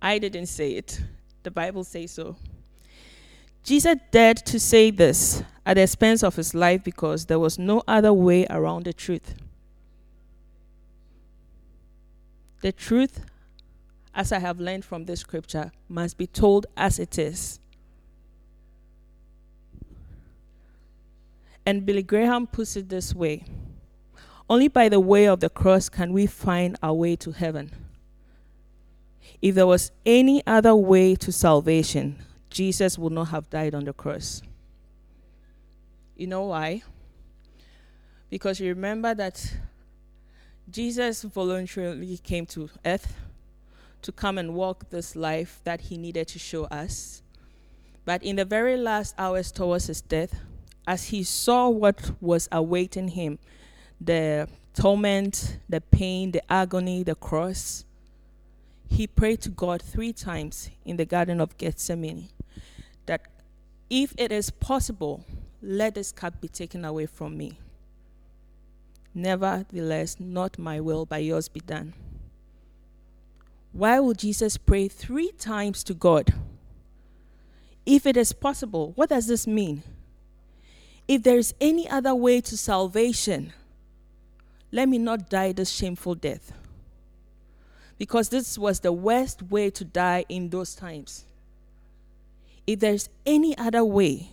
I 0.00 0.20
didn't 0.20 0.46
say 0.46 0.74
it. 0.74 1.00
The 1.42 1.50
Bible 1.50 1.82
says 1.82 2.12
so. 2.12 2.36
Jesus 3.64 3.96
dared 4.10 4.36
to 4.44 4.60
say 4.60 4.90
this 4.90 5.42
at 5.64 5.74
the 5.74 5.82
expense 5.82 6.22
of 6.22 6.36
his 6.36 6.54
life 6.54 6.84
because 6.84 7.24
there 7.26 7.38
was 7.38 7.58
no 7.58 7.82
other 7.88 8.12
way 8.12 8.46
around 8.50 8.84
the 8.84 8.92
truth. 8.92 9.34
The 12.60 12.72
truth, 12.72 13.24
as 14.14 14.32
I 14.32 14.38
have 14.38 14.60
learned 14.60 14.84
from 14.84 15.06
this 15.06 15.20
scripture, 15.20 15.72
must 15.88 16.18
be 16.18 16.26
told 16.26 16.66
as 16.76 16.98
it 16.98 17.18
is. 17.18 17.58
And 21.64 21.86
Billy 21.86 22.02
Graham 22.02 22.46
puts 22.46 22.76
it 22.76 22.90
this 22.90 23.14
way 23.14 23.44
Only 24.50 24.68
by 24.68 24.90
the 24.90 25.00
way 25.00 25.26
of 25.26 25.40
the 25.40 25.48
cross 25.48 25.88
can 25.88 26.12
we 26.12 26.26
find 26.26 26.76
our 26.82 26.92
way 26.92 27.16
to 27.16 27.32
heaven. 27.32 27.70
If 29.40 29.54
there 29.54 29.66
was 29.66 29.90
any 30.04 30.46
other 30.46 30.74
way 30.74 31.14
to 31.16 31.32
salvation, 31.32 32.18
Jesus 32.54 32.96
would 32.96 33.12
not 33.12 33.30
have 33.30 33.50
died 33.50 33.74
on 33.74 33.84
the 33.84 33.92
cross. 33.92 34.40
You 36.16 36.28
know 36.28 36.44
why? 36.44 36.84
Because 38.30 38.60
you 38.60 38.68
remember 38.68 39.12
that 39.12 39.56
Jesus 40.70 41.22
voluntarily 41.22 42.16
came 42.18 42.46
to 42.46 42.70
earth 42.86 43.16
to 44.02 44.12
come 44.12 44.38
and 44.38 44.54
walk 44.54 44.88
this 44.90 45.16
life 45.16 45.60
that 45.64 45.80
he 45.80 45.98
needed 45.98 46.28
to 46.28 46.38
show 46.38 46.66
us. 46.66 47.22
But 48.04 48.22
in 48.22 48.36
the 48.36 48.44
very 48.44 48.76
last 48.76 49.16
hours 49.18 49.50
towards 49.50 49.88
his 49.88 50.00
death, 50.00 50.38
as 50.86 51.06
he 51.06 51.24
saw 51.24 51.68
what 51.68 52.12
was 52.20 52.48
awaiting 52.52 53.08
him 53.08 53.40
the 54.00 54.46
torment, 54.74 55.58
the 55.68 55.80
pain, 55.80 56.30
the 56.30 56.52
agony, 56.52 57.02
the 57.02 57.16
cross 57.16 57.84
he 58.88 59.08
prayed 59.08 59.40
to 59.40 59.48
God 59.48 59.82
three 59.82 60.12
times 60.12 60.70
in 60.84 60.98
the 60.98 61.04
Garden 61.04 61.40
of 61.40 61.58
Gethsemane 61.58 62.28
that 63.06 63.26
if 63.90 64.14
it 64.16 64.32
is 64.32 64.50
possible, 64.50 65.24
let 65.62 65.94
this 65.94 66.12
cup 66.12 66.40
be 66.40 66.48
taken 66.48 66.84
away 66.84 67.06
from 67.06 67.36
me. 67.36 67.58
Nevertheless, 69.14 70.18
not 70.18 70.58
my 70.58 70.80
will, 70.80 71.06
but 71.06 71.22
yours 71.22 71.48
be 71.48 71.60
done. 71.60 71.94
Why 73.72 74.00
would 74.00 74.18
Jesus 74.18 74.56
pray 74.56 74.88
three 74.88 75.32
times 75.32 75.82
to 75.84 75.94
God? 75.94 76.34
If 77.86 78.06
it 78.06 78.16
is 78.16 78.32
possible, 78.32 78.92
what 78.94 79.10
does 79.10 79.26
this 79.26 79.46
mean? 79.46 79.82
If 81.06 81.22
there 81.22 81.36
is 81.36 81.54
any 81.60 81.88
other 81.88 82.14
way 82.14 82.40
to 82.40 82.56
salvation, 82.56 83.52
let 84.72 84.88
me 84.88 84.98
not 84.98 85.28
die 85.28 85.52
this 85.52 85.70
shameful 85.70 86.14
death. 86.14 86.52
Because 87.98 88.30
this 88.30 88.58
was 88.58 88.80
the 88.80 88.92
worst 88.92 89.42
way 89.42 89.70
to 89.70 89.84
die 89.84 90.24
in 90.28 90.50
those 90.50 90.74
times. 90.74 91.26
If 92.66 92.80
there's 92.80 93.08
any 93.26 93.56
other 93.58 93.84
way 93.84 94.30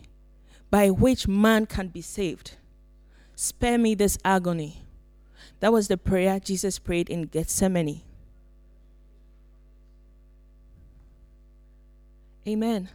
by 0.69 0.89
which 0.89 1.27
man 1.27 1.65
can 1.65 1.89
be 1.89 2.01
saved, 2.01 2.55
spare 3.35 3.77
me 3.77 3.95
this 3.95 4.17
agony. 4.23 4.83
That 5.59 5.73
was 5.73 5.87
the 5.87 5.97
prayer 5.97 6.39
Jesus 6.39 6.79
prayed 6.79 7.09
in 7.09 7.23
Gethsemane. 7.23 8.01
Amen. 12.47 12.89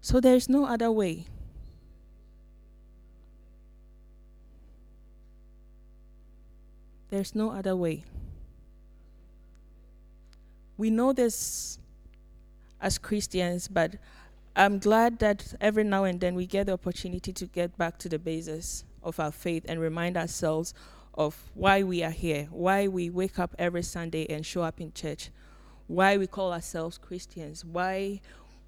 So 0.00 0.20
there's 0.20 0.48
no 0.48 0.64
other 0.64 0.90
way. 0.90 1.26
There's 7.10 7.34
no 7.34 7.50
other 7.50 7.76
way. 7.76 8.04
We 10.76 10.90
know 10.90 11.12
this 11.12 11.79
as 12.80 12.98
Christians, 12.98 13.68
but 13.68 13.96
I'm 14.56 14.78
glad 14.78 15.18
that 15.20 15.54
every 15.60 15.84
now 15.84 16.04
and 16.04 16.20
then 16.20 16.34
we 16.34 16.46
get 16.46 16.66
the 16.66 16.72
opportunity 16.72 17.32
to 17.32 17.46
get 17.46 17.76
back 17.78 17.98
to 17.98 18.08
the 18.08 18.18
basis 18.18 18.84
of 19.02 19.20
our 19.20 19.30
faith 19.30 19.64
and 19.68 19.80
remind 19.80 20.16
ourselves 20.16 20.74
of 21.14 21.50
why 21.54 21.82
we 21.82 22.02
are 22.02 22.10
here, 22.10 22.48
why 22.50 22.88
we 22.88 23.10
wake 23.10 23.38
up 23.38 23.54
every 23.58 23.82
Sunday 23.82 24.26
and 24.28 24.44
show 24.44 24.62
up 24.62 24.80
in 24.80 24.92
church, 24.92 25.30
why 25.86 26.16
we 26.16 26.26
call 26.26 26.52
ourselves 26.52 26.98
Christians, 26.98 27.64
why 27.64 28.20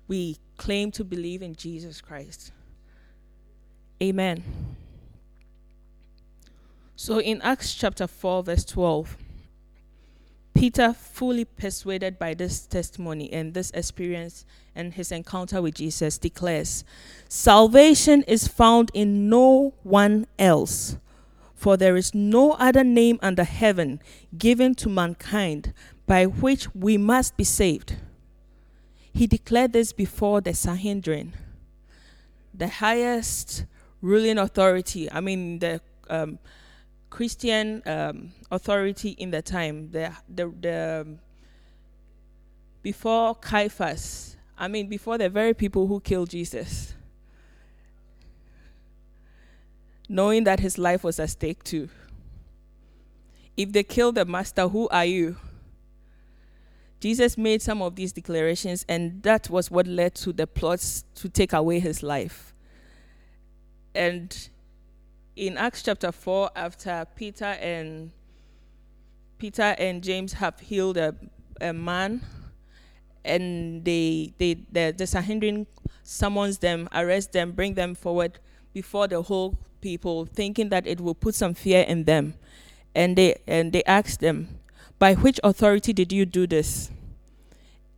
we 0.08 0.36
claim 0.56 0.90
to 0.92 1.04
believe 1.04 1.42
in 1.42 1.54
Jesus 1.54 2.00
Christ. 2.00 2.52
Amen. 4.02 4.42
So 6.96 7.20
in 7.20 7.40
Acts 7.42 7.74
chapter 7.74 8.06
4, 8.06 8.42
verse 8.44 8.64
12, 8.64 9.16
Peter, 10.62 10.92
fully 10.92 11.44
persuaded 11.44 12.20
by 12.20 12.34
this 12.34 12.68
testimony 12.68 13.32
and 13.32 13.52
this 13.52 13.72
experience 13.72 14.46
and 14.76 14.94
his 14.94 15.10
encounter 15.10 15.60
with 15.60 15.74
Jesus, 15.74 16.18
declares 16.18 16.84
Salvation 17.28 18.22
is 18.28 18.46
found 18.46 18.88
in 18.94 19.28
no 19.28 19.74
one 19.82 20.24
else, 20.38 20.98
for 21.52 21.76
there 21.76 21.96
is 21.96 22.14
no 22.14 22.52
other 22.52 22.84
name 22.84 23.18
under 23.22 23.42
heaven 23.42 24.00
given 24.38 24.72
to 24.76 24.88
mankind 24.88 25.72
by 26.06 26.26
which 26.26 26.72
we 26.76 26.96
must 26.96 27.36
be 27.36 27.42
saved. 27.42 27.96
He 29.12 29.26
declared 29.26 29.72
this 29.72 29.92
before 29.92 30.40
the 30.40 30.54
Sanhedrin, 30.54 31.32
the 32.54 32.68
highest 32.68 33.64
ruling 34.00 34.38
authority. 34.38 35.10
I 35.10 35.18
mean, 35.18 35.58
the 35.58 35.80
um, 36.08 36.38
Christian 37.12 37.82
um, 37.84 38.32
authority 38.50 39.10
in 39.10 39.30
the 39.30 39.42
time, 39.42 39.90
the, 39.90 40.10
the, 40.34 40.50
the 40.58 41.04
um, 41.06 41.18
before 42.80 43.34
Caiaphas, 43.34 44.38
I 44.56 44.66
mean, 44.66 44.88
before 44.88 45.18
the 45.18 45.28
very 45.28 45.52
people 45.52 45.86
who 45.86 46.00
killed 46.00 46.30
Jesus, 46.30 46.94
knowing 50.08 50.44
that 50.44 50.60
his 50.60 50.78
life 50.78 51.04
was 51.04 51.20
at 51.20 51.28
stake 51.28 51.62
too. 51.62 51.90
If 53.58 53.72
they 53.72 53.82
kill 53.82 54.12
the 54.12 54.24
master, 54.24 54.66
who 54.66 54.88
are 54.88 55.04
you? 55.04 55.36
Jesus 56.98 57.36
made 57.36 57.60
some 57.60 57.82
of 57.82 57.94
these 57.94 58.14
declarations, 58.14 58.86
and 58.88 59.22
that 59.22 59.50
was 59.50 59.70
what 59.70 59.86
led 59.86 60.14
to 60.14 60.32
the 60.32 60.46
plots 60.46 61.04
to 61.16 61.28
take 61.28 61.52
away 61.52 61.78
his 61.78 62.02
life. 62.02 62.54
And 63.94 64.48
in 65.36 65.56
Acts 65.56 65.82
chapter 65.82 66.12
4, 66.12 66.50
after 66.54 67.06
Peter 67.16 67.44
and 67.44 68.10
Peter 69.38 69.74
and 69.78 70.02
James 70.02 70.34
have 70.34 70.60
healed 70.60 70.96
a, 70.96 71.14
a 71.60 71.72
man, 71.72 72.22
and 73.24 73.84
they, 73.84 74.32
they 74.38 74.54
the, 74.70 74.94
the 74.96 75.06
Sanhedrin 75.06 75.66
summons 76.02 76.58
them, 76.58 76.88
arrest 76.94 77.32
them, 77.32 77.52
bring 77.52 77.74
them 77.74 77.94
forward 77.94 78.38
before 78.72 79.08
the 79.08 79.20
whole 79.22 79.58
people, 79.80 80.26
thinking 80.26 80.68
that 80.68 80.86
it 80.86 81.00
will 81.00 81.14
put 81.14 81.34
some 81.34 81.54
fear 81.54 81.82
in 81.82 82.04
them. 82.04 82.34
And 82.94 83.16
they 83.16 83.36
and 83.46 83.72
they 83.72 83.82
asked 83.84 84.20
them, 84.20 84.60
By 84.98 85.14
which 85.14 85.40
authority 85.42 85.92
did 85.92 86.12
you 86.12 86.26
do 86.26 86.46
this? 86.46 86.90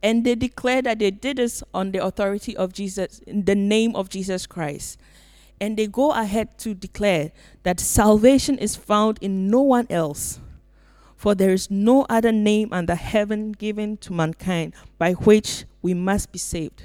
And 0.03 0.25
they 0.25 0.35
declared 0.35 0.85
that 0.85 0.99
they 0.99 1.11
did 1.11 1.39
this 1.39 1.63
on 1.73 1.93
the 1.93 2.05
authority 2.05 2.57
of 2.57 2.73
Jesus, 2.73 3.19
in 3.21 3.45
the 3.45 3.55
name 3.55 3.97
of 3.97 4.09
Jesus 4.09 4.47
Christ. 4.47 4.99
And 5.61 5.77
they 5.77 5.87
go 5.87 6.13
ahead 6.13 6.59
to 6.59 6.75
declare 6.75 7.33
that 7.63 7.81
salvation 7.81 8.59
is 8.59 8.77
found 8.77 9.19
in 9.21 9.49
no 9.49 9.61
one 9.63 9.87
else. 9.89 10.41
For 11.17 11.35
there 11.35 11.53
is 11.53 11.71
no 11.71 12.05
other 12.11 12.33
name 12.33 12.73
under 12.73 12.95
heaven 12.95 13.53
given 13.53 13.97
to 13.99 14.13
mankind 14.13 14.75
by 14.99 15.13
which 15.13 15.65
we 15.81 15.95
must 15.95 16.33
be 16.33 16.39
saved. 16.39 16.85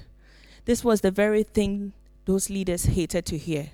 This 0.66 0.84
was 0.84 1.02
the 1.02 1.12
very 1.12 1.44
thing 1.44 1.94
those 2.26 2.50
leaders 2.50 2.86
hated 2.86 3.26
to 3.26 3.38
hear. 3.38 3.72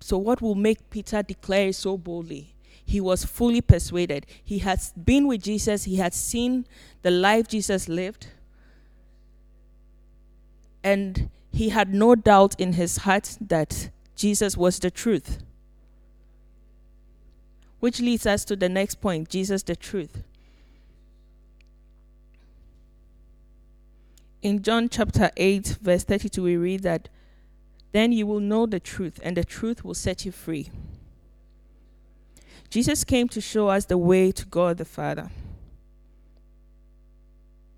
So, 0.00 0.18
what 0.18 0.40
will 0.40 0.54
make 0.54 0.90
Peter 0.90 1.22
declare 1.22 1.72
so 1.72 1.96
boldly? 1.96 2.54
He 2.84 3.00
was 3.00 3.24
fully 3.24 3.60
persuaded. 3.60 4.26
He 4.44 4.58
had 4.58 4.80
been 5.04 5.26
with 5.26 5.42
Jesus, 5.42 5.84
he 5.84 5.96
had 5.96 6.14
seen 6.14 6.66
the 7.02 7.10
life 7.10 7.48
Jesus 7.48 7.88
lived, 7.88 8.28
and 10.82 11.28
he 11.50 11.70
had 11.70 11.92
no 11.92 12.14
doubt 12.14 12.58
in 12.60 12.74
his 12.74 12.98
heart 12.98 13.36
that 13.40 13.90
Jesus 14.16 14.56
was 14.56 14.78
the 14.78 14.90
truth. 14.90 15.42
Which 17.80 18.00
leads 18.00 18.26
us 18.26 18.44
to 18.46 18.56
the 18.56 18.68
next 18.68 19.00
point 19.00 19.28
Jesus 19.28 19.62
the 19.62 19.76
truth. 19.76 20.22
In 24.42 24.62
John 24.62 24.88
chapter 24.88 25.30
8, 25.36 25.78
verse 25.80 26.04
32, 26.04 26.42
we 26.42 26.56
read 26.56 26.82
that, 26.84 27.08
Then 27.92 28.12
you 28.12 28.26
will 28.26 28.40
know 28.40 28.66
the 28.66 28.78
truth, 28.78 29.18
and 29.22 29.36
the 29.36 29.44
truth 29.44 29.84
will 29.84 29.94
set 29.94 30.24
you 30.24 30.30
free. 30.30 30.70
Jesus 32.70 33.02
came 33.02 33.28
to 33.28 33.40
show 33.40 33.68
us 33.68 33.86
the 33.86 33.98
way 33.98 34.30
to 34.30 34.44
God 34.44 34.76
the 34.76 34.84
Father. 34.84 35.30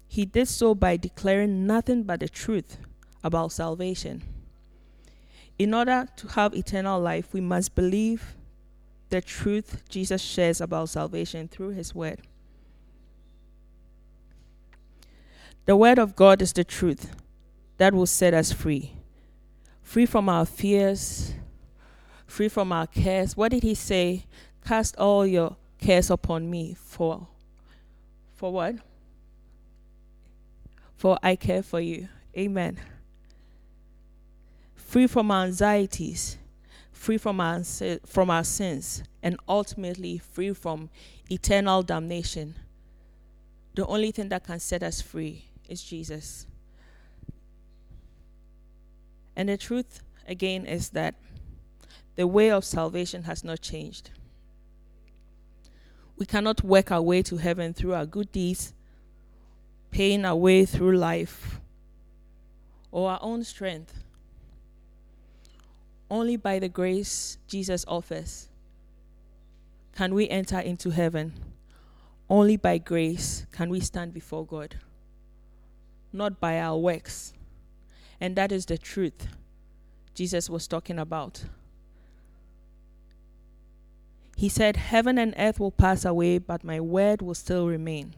He 0.06 0.26
did 0.26 0.48
so 0.48 0.74
by 0.74 0.96
declaring 0.96 1.66
nothing 1.66 2.02
but 2.02 2.20
the 2.20 2.28
truth 2.28 2.76
about 3.22 3.52
salvation. 3.52 4.22
In 5.58 5.74
order 5.74 6.08
to 6.16 6.28
have 6.28 6.54
eternal 6.54 7.00
life, 7.00 7.32
we 7.32 7.40
must 7.40 7.74
believe 7.74 8.34
the 9.10 9.20
truth 9.20 9.82
Jesus 9.88 10.22
shares 10.22 10.60
about 10.60 10.88
salvation 10.88 11.48
through 11.48 11.70
his 11.70 11.94
word. 11.94 12.20
The 15.66 15.76
word 15.76 15.98
of 15.98 16.16
God 16.16 16.40
is 16.40 16.52
the 16.52 16.64
truth 16.64 17.14
that 17.76 17.92
will 17.92 18.06
set 18.06 18.34
us 18.34 18.52
free. 18.52 18.94
Free 19.82 20.06
from 20.06 20.28
our 20.28 20.46
fears, 20.46 21.34
free 22.26 22.48
from 22.48 22.72
our 22.72 22.86
cares. 22.86 23.36
What 23.36 23.50
did 23.50 23.62
he 23.62 23.74
say? 23.74 24.24
Cast 24.64 24.96
all 24.96 25.26
your 25.26 25.56
cares 25.80 26.10
upon 26.10 26.50
me 26.50 26.74
for 26.74 27.26
for 28.34 28.50
what? 28.50 28.76
For 30.96 31.18
I 31.22 31.36
care 31.36 31.62
for 31.62 31.78
you. 31.78 32.08
Amen. 32.36 32.80
Free 34.90 35.06
from 35.06 35.30
our 35.30 35.44
anxieties, 35.44 36.37
free 36.90 37.16
from 37.16 37.40
our, 37.40 37.62
from 38.04 38.28
our 38.28 38.42
sins, 38.42 39.04
and 39.23 39.37
ultimately 39.49 40.18
free 40.18 40.52
from 40.52 40.90
eternal 41.30 41.85
damnation. 41.85 42.56
The 43.76 43.87
only 43.87 44.11
thing 44.11 44.30
that 44.30 44.42
can 44.42 44.59
set 44.59 44.82
us 44.82 45.00
free 45.00 45.44
is 45.68 45.80
Jesus. 45.80 46.49
And 49.37 49.49
the 49.49 49.56
truth, 49.56 50.02
again, 50.26 50.66
is 50.66 50.88
that 50.88 51.14
the 52.16 52.26
way 52.26 52.50
of 52.50 52.64
salvation 52.64 53.23
has 53.23 53.44
not 53.44 53.61
changed. 53.61 54.11
We 56.16 56.26
cannot 56.26 56.64
work 56.64 56.90
our 56.90 57.00
way 57.00 57.23
to 57.23 57.37
heaven 57.37 57.75
through 57.75 57.94
our 57.94 58.06
good 58.06 58.32
deeds, 58.32 58.75
paying 59.92 60.25
our 60.25 60.35
way 60.35 60.64
through 60.64 60.97
life, 60.97 61.61
or 62.91 63.12
our 63.12 63.21
own 63.23 63.45
strength 63.45 63.95
only 66.10 66.36
by 66.36 66.58
the 66.58 66.68
grace 66.68 67.38
Jesus 67.46 67.84
offers 67.86 68.49
can 69.94 70.14
we 70.14 70.28
enter 70.28 70.58
into 70.58 70.90
heaven. 70.90 71.34
Only 72.28 72.56
by 72.56 72.78
grace 72.78 73.46
can 73.52 73.70
we 73.70 73.80
stand 73.80 74.14
before 74.14 74.46
God, 74.46 74.76
not 76.12 76.40
by 76.40 76.58
our 76.60 76.78
works. 76.78 77.32
And 78.20 78.36
that 78.36 78.52
is 78.52 78.66
the 78.66 78.78
truth 78.78 79.28
Jesus 80.14 80.49
was 80.49 80.66
talking 80.66 80.99
about. 80.99 81.44
He 84.36 84.49
said, 84.49 84.76
Heaven 84.76 85.18
and 85.18 85.34
earth 85.36 85.60
will 85.60 85.70
pass 85.70 86.04
away, 86.04 86.38
but 86.38 86.64
my 86.64 86.80
word 86.80 87.20
will 87.20 87.34
still 87.34 87.66
remain. 87.66 88.14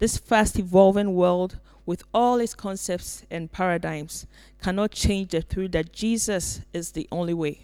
This 0.00 0.18
fast 0.18 0.58
evolving 0.58 1.14
world 1.14 1.60
with 1.86 2.04
all 2.14 2.38
its 2.38 2.54
concepts 2.54 3.24
and 3.30 3.50
paradigms, 3.50 4.26
cannot 4.62 4.92
change 4.92 5.30
the 5.30 5.42
truth 5.42 5.72
that 5.72 5.92
Jesus 5.92 6.60
is 6.72 6.92
the 6.92 7.08
only 7.10 7.34
way. 7.34 7.60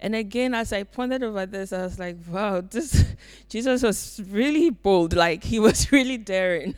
And 0.00 0.14
again, 0.16 0.54
as 0.54 0.72
I 0.72 0.84
pondered 0.84 1.22
over 1.22 1.44
this, 1.44 1.72
I 1.72 1.82
was 1.82 1.98
like, 1.98 2.16
wow, 2.28 2.62
this 2.62 3.04
Jesus 3.48 3.82
was 3.82 4.22
really 4.30 4.70
bold. 4.70 5.14
Like 5.14 5.44
he 5.44 5.58
was 5.58 5.92
really 5.92 6.16
daring, 6.16 6.74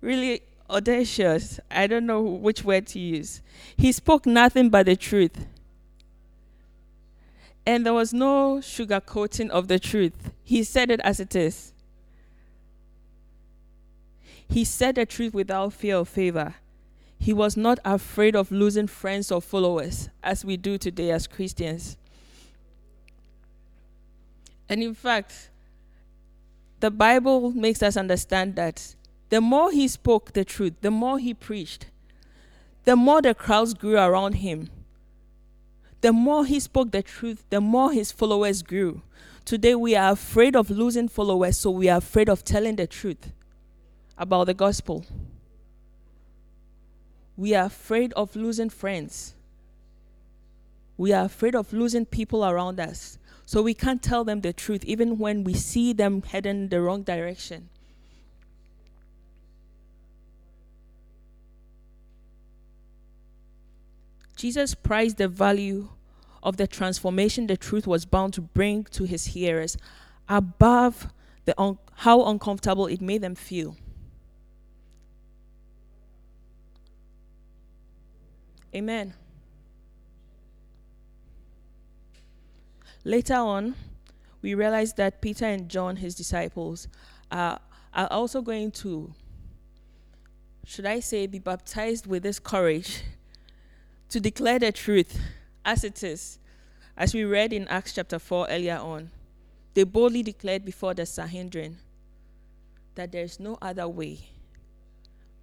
really 0.00 0.40
audacious. 0.70 1.60
I 1.70 1.86
don't 1.86 2.06
know 2.06 2.22
which 2.22 2.64
word 2.64 2.86
to 2.88 2.98
use. 2.98 3.42
He 3.76 3.92
spoke 3.92 4.24
nothing 4.24 4.70
but 4.70 4.86
the 4.86 4.96
truth. 4.96 5.46
And 7.68 7.84
there 7.84 7.92
was 7.92 8.14
no 8.14 8.60
sugarcoating 8.62 9.50
of 9.50 9.68
the 9.68 9.78
truth. 9.78 10.32
He 10.42 10.64
said 10.64 10.90
it 10.90 11.00
as 11.00 11.20
it 11.20 11.36
is. 11.36 11.74
He 14.48 14.64
said 14.64 14.94
the 14.94 15.04
truth 15.04 15.34
without 15.34 15.74
fear 15.74 15.98
or 15.98 16.06
favor. 16.06 16.54
He 17.18 17.34
was 17.34 17.58
not 17.58 17.78
afraid 17.84 18.34
of 18.34 18.50
losing 18.50 18.86
friends 18.86 19.30
or 19.30 19.42
followers, 19.42 20.08
as 20.22 20.46
we 20.46 20.56
do 20.56 20.78
today 20.78 21.10
as 21.10 21.26
Christians. 21.26 21.98
And 24.66 24.82
in 24.82 24.94
fact, 24.94 25.50
the 26.80 26.90
Bible 26.90 27.50
makes 27.50 27.82
us 27.82 27.98
understand 27.98 28.56
that 28.56 28.94
the 29.28 29.42
more 29.42 29.72
he 29.72 29.88
spoke 29.88 30.32
the 30.32 30.46
truth, 30.46 30.72
the 30.80 30.90
more 30.90 31.18
he 31.18 31.34
preached, 31.34 31.88
the 32.86 32.96
more 32.96 33.20
the 33.20 33.34
crowds 33.34 33.74
grew 33.74 33.98
around 33.98 34.36
him 34.36 34.70
the 36.00 36.12
more 36.12 36.44
he 36.44 36.60
spoke 36.60 36.90
the 36.90 37.02
truth, 37.02 37.44
the 37.50 37.60
more 37.60 37.92
his 37.92 38.12
followers 38.12 38.62
grew. 38.62 39.02
Today 39.44 39.74
we 39.74 39.96
are 39.96 40.12
afraid 40.12 40.54
of 40.54 40.70
losing 40.70 41.08
followers, 41.08 41.58
so 41.58 41.70
we 41.70 41.88
are 41.88 41.98
afraid 41.98 42.28
of 42.28 42.44
telling 42.44 42.76
the 42.76 42.86
truth 42.86 43.32
about 44.16 44.44
the 44.44 44.54
gospel. 44.54 45.04
We 47.36 47.54
are 47.54 47.66
afraid 47.66 48.12
of 48.14 48.36
losing 48.36 48.68
friends. 48.68 49.34
We 50.96 51.12
are 51.12 51.24
afraid 51.24 51.54
of 51.54 51.72
losing 51.72 52.04
people 52.04 52.44
around 52.44 52.80
us. 52.80 53.18
So 53.46 53.62
we 53.62 53.72
can't 53.72 54.02
tell 54.02 54.24
them 54.24 54.42
the 54.42 54.52
truth 54.52 54.84
even 54.84 55.16
when 55.16 55.44
we 55.44 55.54
see 55.54 55.92
them 55.92 56.22
heading 56.22 56.68
the 56.68 56.82
wrong 56.82 57.02
direction. 57.02 57.70
Jesus 64.38 64.72
prized 64.72 65.16
the 65.16 65.26
value 65.26 65.88
of 66.44 66.58
the 66.58 66.68
transformation 66.68 67.48
the 67.48 67.56
truth 67.56 67.88
was 67.88 68.06
bound 68.06 68.32
to 68.34 68.40
bring 68.40 68.84
to 68.84 69.02
his 69.02 69.26
hearers 69.26 69.76
above 70.28 71.08
the 71.44 71.60
un- 71.60 71.76
how 71.96 72.24
uncomfortable 72.24 72.86
it 72.86 73.00
made 73.00 73.20
them 73.20 73.34
feel. 73.34 73.76
Amen. 78.72 79.12
Later 83.02 83.34
on, 83.34 83.74
we 84.40 84.54
realize 84.54 84.92
that 84.92 85.20
Peter 85.20 85.46
and 85.46 85.68
John, 85.68 85.96
his 85.96 86.14
disciples, 86.14 86.86
are, 87.32 87.58
are 87.92 88.06
also 88.12 88.40
going 88.40 88.70
to, 88.70 89.12
should 90.64 90.86
I 90.86 91.00
say, 91.00 91.26
be 91.26 91.40
baptized 91.40 92.06
with 92.06 92.22
this 92.22 92.38
courage 92.38 93.02
to 94.08 94.20
declare 94.20 94.58
the 94.58 94.72
truth 94.72 95.18
as 95.64 95.84
it 95.84 96.02
is. 96.02 96.38
As 96.96 97.14
we 97.14 97.24
read 97.24 97.52
in 97.52 97.68
Acts 97.68 97.92
chapter 97.94 98.18
4 98.18 98.48
earlier 98.50 98.78
on, 98.78 99.10
they 99.74 99.84
boldly 99.84 100.22
declared 100.22 100.64
before 100.64 100.94
the 100.94 101.06
Sanhedrin 101.06 101.78
that 102.94 103.12
there 103.12 103.22
is 103.22 103.38
no 103.38 103.56
other 103.62 103.86
way 103.88 104.18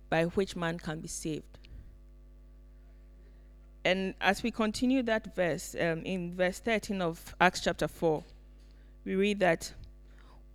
by 0.09 0.23
which 0.25 0.55
man 0.55 0.77
can 0.77 0.99
be 0.99 1.07
saved. 1.07 1.45
And 3.85 4.15
as 4.19 4.41
we 4.41 4.51
continue 4.51 5.03
that 5.03 5.35
verse, 5.35 5.75
um, 5.79 6.01
in 6.03 6.35
verse 6.35 6.59
13 6.59 7.01
of 7.01 7.35
Acts 7.39 7.61
chapter 7.61 7.87
4, 7.87 8.23
we 9.05 9.15
read 9.15 9.39
that 9.39 9.71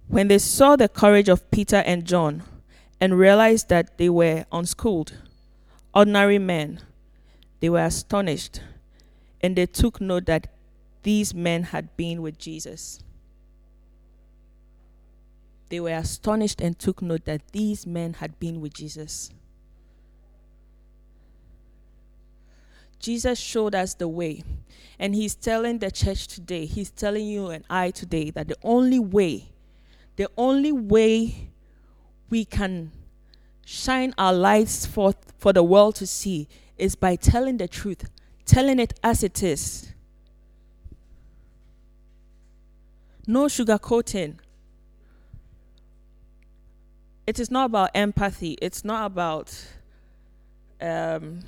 when 0.09 0.27
they 0.29 0.39
saw 0.39 0.75
the 0.75 0.89
courage 0.89 1.29
of 1.29 1.49
Peter 1.53 1.77
and 1.77 2.05
John 2.05 2.43
and 3.01 3.17
realized 3.17 3.69
that 3.69 3.97
they 3.97 4.11
were 4.11 4.45
unschooled, 4.51 5.15
ordinary 5.95 6.39
men, 6.39 6.81
they 7.61 7.69
were 7.69 7.85
astonished 7.85 8.61
and 9.43 9.57
they 9.57 9.67
took 9.67 10.01
note 10.01 10.27
that 10.27 10.49
these 11.03 11.35
men 11.35 11.63
had 11.65 11.97
been 11.97 12.23
with 12.23 12.39
Jesus. 12.39 13.01
They 15.69 15.81
were 15.81 15.91
astonished 15.91 16.61
and 16.61 16.79
took 16.79 17.01
note 17.01 17.25
that 17.27 17.53
these 17.53 17.87
men 17.87 18.15
had 18.15 18.39
been 18.41 18.61
with 18.61 18.75
Jesus. 18.75 19.31
Jesus 22.99 23.39
showed 23.39 23.75
us 23.75 23.95
the 23.95 24.09
way. 24.09 24.43
And 24.99 25.15
he's 25.15 25.35
telling 25.35 25.79
the 25.79 25.91
church 25.91 26.27
today, 26.27 26.67
he's 26.67 26.91
telling 26.91 27.27
you 27.27 27.49
and 27.49 27.65
I 27.71 27.91
today 27.91 28.31
that 28.31 28.49
the 28.49 28.57
only 28.63 28.99
way, 28.99 29.49
the 30.17 30.29
only 30.37 30.73
way 30.73 31.49
we 32.29 32.45
can 32.45 32.93
shine 33.65 34.13
our 34.19 34.35
lights 34.35 34.85
forth 34.85 35.33
for 35.39 35.53
the 35.55 35.63
world 35.63 35.95
to 35.97 36.07
see 36.07 36.49
is 36.81 36.97
by 36.97 37.15
telling 37.15 37.59
the 37.59 37.69
truth, 37.69 38.09
telling 38.45 38.79
it 38.79 38.99
as 39.03 39.23
it 39.23 39.43
is. 39.43 39.93
No 43.27 43.45
sugarcoating. 43.45 44.39
It 47.27 47.39
is 47.39 47.51
not 47.51 47.67
about 47.67 47.91
empathy. 47.95 48.57
It's 48.61 48.85
not 48.85 49.07
about, 49.07 49.55
um, 50.81 51.41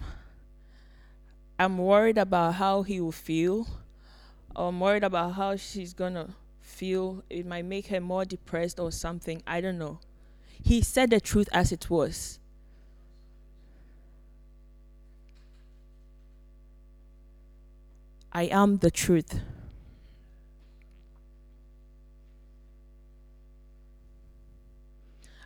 I'm 1.59 1.79
worried 1.79 2.19
about 2.19 2.55
how 2.55 2.83
he 2.83 3.01
will 3.01 3.11
feel. 3.11 3.67
Or 4.55 4.69
I'm 4.69 4.79
worried 4.79 5.03
about 5.03 5.33
how 5.33 5.57
she's 5.57 5.95
going 5.95 6.15
to 6.15 6.29
feel. 6.61 7.25
It 7.31 7.47
might 7.47 7.65
make 7.65 7.89
her 7.89 8.01
more 8.01 8.25
depressed 8.25 8.79
or 8.79 8.93
something. 8.93 9.43
I 9.47 9.61
don't 9.61 9.79
know. 9.79 9.99
He 10.63 10.83
said 10.83 11.11
the 11.11 11.21
truth 11.21 11.49
as 11.53 11.73
it 11.73 11.91
was. 11.91 12.39
I 18.33 18.45
am 18.45 18.79
the 18.79 18.91
truth. 18.91 19.41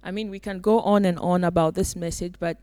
I 0.03 0.12
mean, 0.12 0.31
we 0.31 0.38
can 0.38 0.61
go 0.61 0.81
on 0.81 1.05
and 1.05 1.18
on 1.18 1.42
about 1.42 1.75
this 1.75 1.96
message, 1.96 2.35
but 2.38 2.59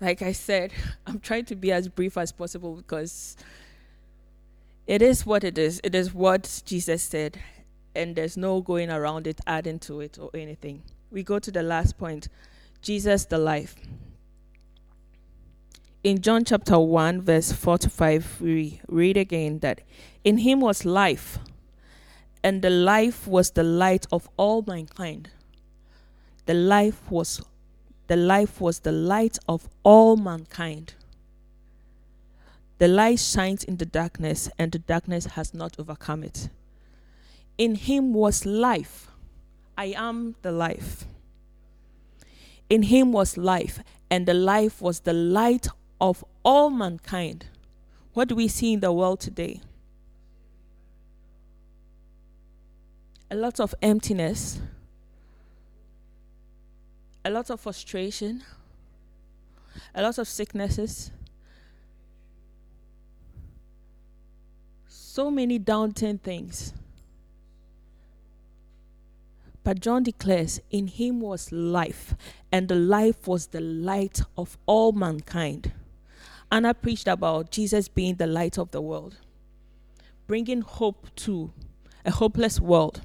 like 0.00 0.22
I 0.22 0.32
said, 0.32 0.72
I'm 1.06 1.20
trying 1.20 1.44
to 1.46 1.56
be 1.56 1.70
as 1.70 1.88
brief 1.88 2.16
as 2.16 2.32
possible 2.32 2.76
because 2.76 3.36
it 4.86 5.02
is 5.02 5.26
what 5.26 5.44
it 5.44 5.58
is. 5.58 5.80
It 5.84 5.94
is 5.94 6.14
what 6.14 6.62
Jesus 6.64 7.02
said, 7.02 7.38
and 7.94 8.16
there's 8.16 8.38
no 8.38 8.62
going 8.62 8.90
around 8.90 9.26
it, 9.26 9.40
adding 9.46 9.78
to 9.80 10.00
it, 10.00 10.18
or 10.18 10.30
anything. 10.32 10.82
We 11.10 11.22
go 11.22 11.38
to 11.38 11.50
the 11.50 11.62
last 11.62 11.98
point 11.98 12.28
Jesus 12.80 13.26
the 13.26 13.38
life. 13.38 13.76
In 16.04 16.20
John 16.20 16.44
chapter 16.44 16.78
1, 16.78 17.22
verse 17.22 17.50
4 17.50 17.78
to 17.78 17.88
5, 17.88 18.42
we 18.42 18.78
read 18.88 19.16
again 19.16 19.60
that 19.60 19.80
in 20.22 20.36
him 20.36 20.60
was 20.60 20.84
life, 20.84 21.38
and 22.42 22.60
the 22.60 22.68
life 22.68 23.26
was 23.26 23.52
the 23.52 23.62
light 23.62 24.06
of 24.12 24.28
all 24.36 24.62
mankind. 24.66 25.30
The 26.44 26.52
life 26.52 27.10
was 27.10 27.42
the 28.06 28.16
life 28.16 28.60
was 28.60 28.80
the 28.80 28.92
light 28.92 29.38
of 29.48 29.66
all 29.82 30.18
mankind. 30.18 30.92
The 32.76 32.88
light 32.88 33.18
shines 33.18 33.64
in 33.64 33.78
the 33.78 33.86
darkness, 33.86 34.50
and 34.58 34.72
the 34.72 34.80
darkness 34.80 35.24
has 35.24 35.54
not 35.54 35.80
overcome 35.80 36.22
it. 36.22 36.50
In 37.56 37.76
him 37.76 38.12
was 38.12 38.44
life. 38.44 39.08
I 39.78 39.94
am 39.96 40.34
the 40.42 40.52
life. 40.52 41.06
In 42.68 42.82
him 42.82 43.10
was 43.10 43.38
life, 43.38 43.78
and 44.10 44.26
the 44.26 44.34
life 44.34 44.82
was 44.82 45.00
the 45.00 45.14
light 45.14 45.66
of 46.00 46.24
all 46.44 46.70
mankind. 46.70 47.46
What 48.12 48.28
do 48.28 48.34
we 48.34 48.48
see 48.48 48.72
in 48.72 48.80
the 48.80 48.92
world 48.92 49.20
today? 49.20 49.60
A 53.30 53.34
lot 53.34 53.58
of 53.58 53.74
emptiness, 53.82 54.60
a 57.24 57.30
lot 57.30 57.50
of 57.50 57.60
frustration, 57.60 58.42
a 59.94 60.02
lot 60.02 60.18
of 60.18 60.28
sicknesses, 60.28 61.10
so 64.86 65.30
many 65.30 65.58
daunting 65.58 66.18
things. 66.18 66.74
But 69.64 69.80
John 69.80 70.02
declares, 70.02 70.60
In 70.70 70.88
him 70.88 71.20
was 71.20 71.50
life, 71.50 72.14
and 72.52 72.68
the 72.68 72.74
life 72.74 73.26
was 73.26 73.46
the 73.46 73.60
light 73.60 74.20
of 74.36 74.58
all 74.66 74.92
mankind. 74.92 75.72
Anna 76.50 76.74
preached 76.74 77.08
about 77.08 77.50
Jesus 77.50 77.88
being 77.88 78.16
the 78.16 78.26
light 78.26 78.58
of 78.58 78.70
the 78.70 78.80
world, 78.80 79.16
bringing 80.26 80.60
hope 80.60 81.08
to 81.16 81.52
a 82.04 82.10
hopeless 82.10 82.60
world. 82.60 83.00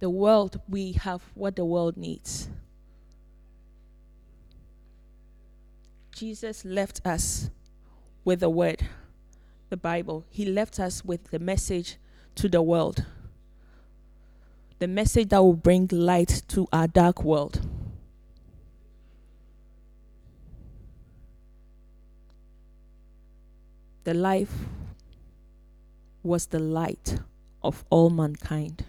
The 0.00 0.10
world, 0.10 0.60
we 0.68 0.92
have 0.92 1.22
what 1.34 1.56
the 1.56 1.64
world 1.64 1.96
needs. 1.96 2.48
Jesus 6.14 6.64
left 6.64 7.00
us 7.04 7.50
with 8.24 8.40
the 8.40 8.50
word, 8.50 8.86
the 9.70 9.76
Bible. 9.76 10.24
He 10.30 10.44
left 10.44 10.78
us 10.78 11.04
with 11.04 11.30
the 11.30 11.38
message 11.38 11.96
to 12.36 12.48
the 12.48 12.62
world 12.62 13.04
the 14.78 14.88
message 14.88 15.28
that 15.28 15.42
will 15.42 15.54
bring 15.54 15.88
light 15.90 16.42
to 16.48 16.66
our 16.72 16.86
dark 16.86 17.24
world. 17.24 17.60
The 24.04 24.14
life 24.14 24.52
was 26.22 26.46
the 26.46 26.58
light 26.58 27.18
of 27.62 27.84
all 27.88 28.10
mankind. 28.10 28.84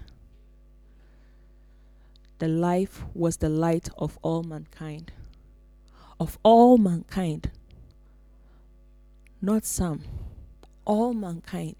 The 2.40 2.50
life 2.50 3.04
was 3.14 3.38
the 3.38 3.48
light 3.48 3.88
of 3.98 4.20
all 4.22 4.44
mankind. 4.44 5.14
Of 6.20 6.38
all 6.44 6.78
mankind. 6.78 7.50
Not 9.42 9.64
some, 9.64 10.02
all 10.84 11.14
mankind. 11.14 11.76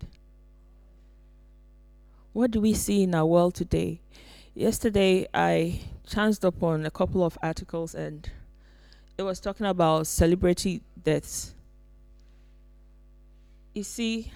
What 2.36 2.52
do 2.52 2.60
we 2.60 2.74
see 2.74 3.04
in 3.04 3.16
our 3.16 3.26
world 3.26 3.56
today? 3.56 4.02
Yesterday, 4.54 5.26
I 5.34 5.80
chanced 6.06 6.44
upon 6.44 6.86
a 6.86 6.92
couple 6.92 7.24
of 7.24 7.38
articles 7.42 7.96
and 7.96 8.30
it 9.18 9.24
was 9.24 9.40
talking 9.40 9.66
about 9.66 10.08
celebrity 10.08 10.82
deaths. 11.02 11.56
You 13.74 13.84
see, 13.84 14.34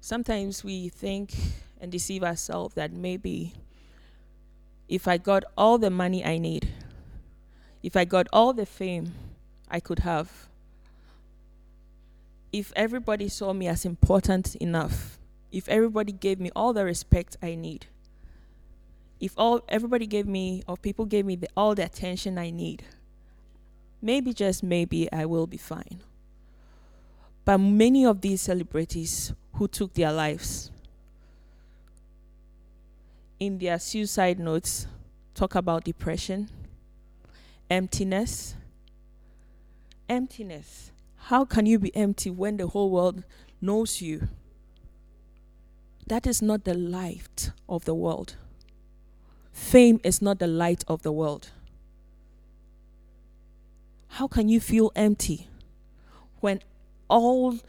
sometimes 0.00 0.64
we 0.64 0.88
think 0.88 1.32
and 1.80 1.92
deceive 1.92 2.24
ourselves 2.24 2.74
that 2.74 2.92
maybe 2.92 3.54
if 4.88 5.06
I 5.06 5.16
got 5.16 5.44
all 5.56 5.78
the 5.78 5.88
money 5.88 6.24
I 6.24 6.36
need, 6.36 6.68
if 7.80 7.96
I 7.96 8.04
got 8.06 8.26
all 8.32 8.52
the 8.52 8.66
fame 8.66 9.12
I 9.70 9.78
could 9.78 10.00
have, 10.00 10.48
if 12.52 12.72
everybody 12.74 13.28
saw 13.28 13.52
me 13.52 13.68
as 13.68 13.84
important 13.84 14.56
enough, 14.56 15.19
if 15.52 15.68
everybody 15.68 16.12
gave 16.12 16.40
me 16.40 16.50
all 16.54 16.72
the 16.72 16.84
respect 16.84 17.36
I 17.42 17.54
need, 17.54 17.86
if 19.20 19.34
all 19.36 19.62
everybody 19.68 20.06
gave 20.06 20.26
me 20.26 20.62
or 20.66 20.76
people 20.76 21.04
gave 21.04 21.26
me 21.26 21.36
the, 21.36 21.48
all 21.56 21.74
the 21.74 21.84
attention 21.84 22.38
I 22.38 22.50
need, 22.50 22.84
maybe 24.00 24.32
just 24.32 24.62
maybe 24.62 25.10
I 25.12 25.26
will 25.26 25.46
be 25.46 25.58
fine. 25.58 26.00
But 27.44 27.58
many 27.58 28.04
of 28.06 28.20
these 28.20 28.42
celebrities 28.42 29.32
who 29.54 29.68
took 29.68 29.94
their 29.94 30.12
lives 30.12 30.70
in 33.38 33.58
their 33.58 33.78
suicide 33.78 34.38
notes 34.38 34.86
talk 35.34 35.54
about 35.54 35.84
depression, 35.84 36.48
emptiness. 37.70 38.54
Emptiness. 40.08 40.92
How 41.16 41.44
can 41.44 41.66
you 41.66 41.78
be 41.78 41.94
empty 41.96 42.30
when 42.30 42.56
the 42.58 42.66
whole 42.66 42.90
world 42.90 43.24
knows 43.60 44.02
you? 44.02 44.28
That 46.10 46.26
is 46.26 46.42
not 46.42 46.64
the 46.64 46.74
light 46.74 47.52
of 47.68 47.84
the 47.84 47.94
world. 47.94 48.34
Fame 49.52 50.00
is 50.02 50.20
not 50.20 50.40
the 50.40 50.48
light 50.48 50.82
of 50.88 51.02
the 51.02 51.12
world. 51.12 51.50
How 54.08 54.26
can 54.26 54.48
you 54.48 54.58
feel 54.58 54.90
empty 54.96 55.46
when 56.40 56.62
all 57.08 57.60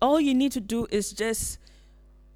all 0.00 0.18
you 0.18 0.32
need 0.32 0.50
to 0.52 0.60
do 0.60 0.86
is 0.90 1.12
just 1.12 1.58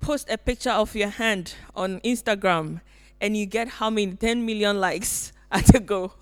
post 0.01 0.29
a 0.29 0.37
picture 0.37 0.69
of 0.71 0.95
your 0.95 1.09
hand 1.09 1.55
on 1.75 1.99
Instagram 2.01 2.83
and 3.19 3.35
you 3.35 3.47
get 3.47 3.69
how 3.81 3.89
many 3.89 4.13
10 4.13 4.45
million 4.45 4.79
likes 4.79 5.33
at 5.51 5.75
a 5.75 5.81
go 5.81 6.13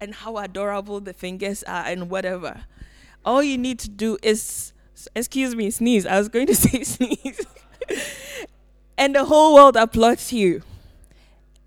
and 0.00 0.12
how 0.12 0.36
adorable 0.38 0.98
the 0.98 1.12
fingers 1.12 1.62
are 1.62 1.84
and 1.86 2.10
whatever 2.10 2.62
all 3.24 3.40
you 3.40 3.56
need 3.56 3.78
to 3.78 3.88
do 3.88 4.18
is 4.20 4.72
excuse 5.14 5.54
me 5.54 5.70
sneeze 5.70 6.04
i 6.06 6.18
was 6.18 6.28
going 6.28 6.46
to 6.46 6.54
say 6.64 6.82
sneeze 6.82 7.46
and 8.98 9.14
the 9.14 9.24
whole 9.24 9.54
world 9.54 9.76
applauds 9.76 10.32
you, 10.32 10.62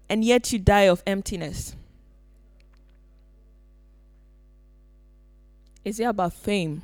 and 0.10 0.24
yet 0.24 0.52
you 0.52 0.60
die 0.60 0.88
of 0.88 1.04
emptiness. 1.06 1.76
Is 5.84 6.00
it 6.00 6.04
about 6.04 6.34
fame? 6.34 6.82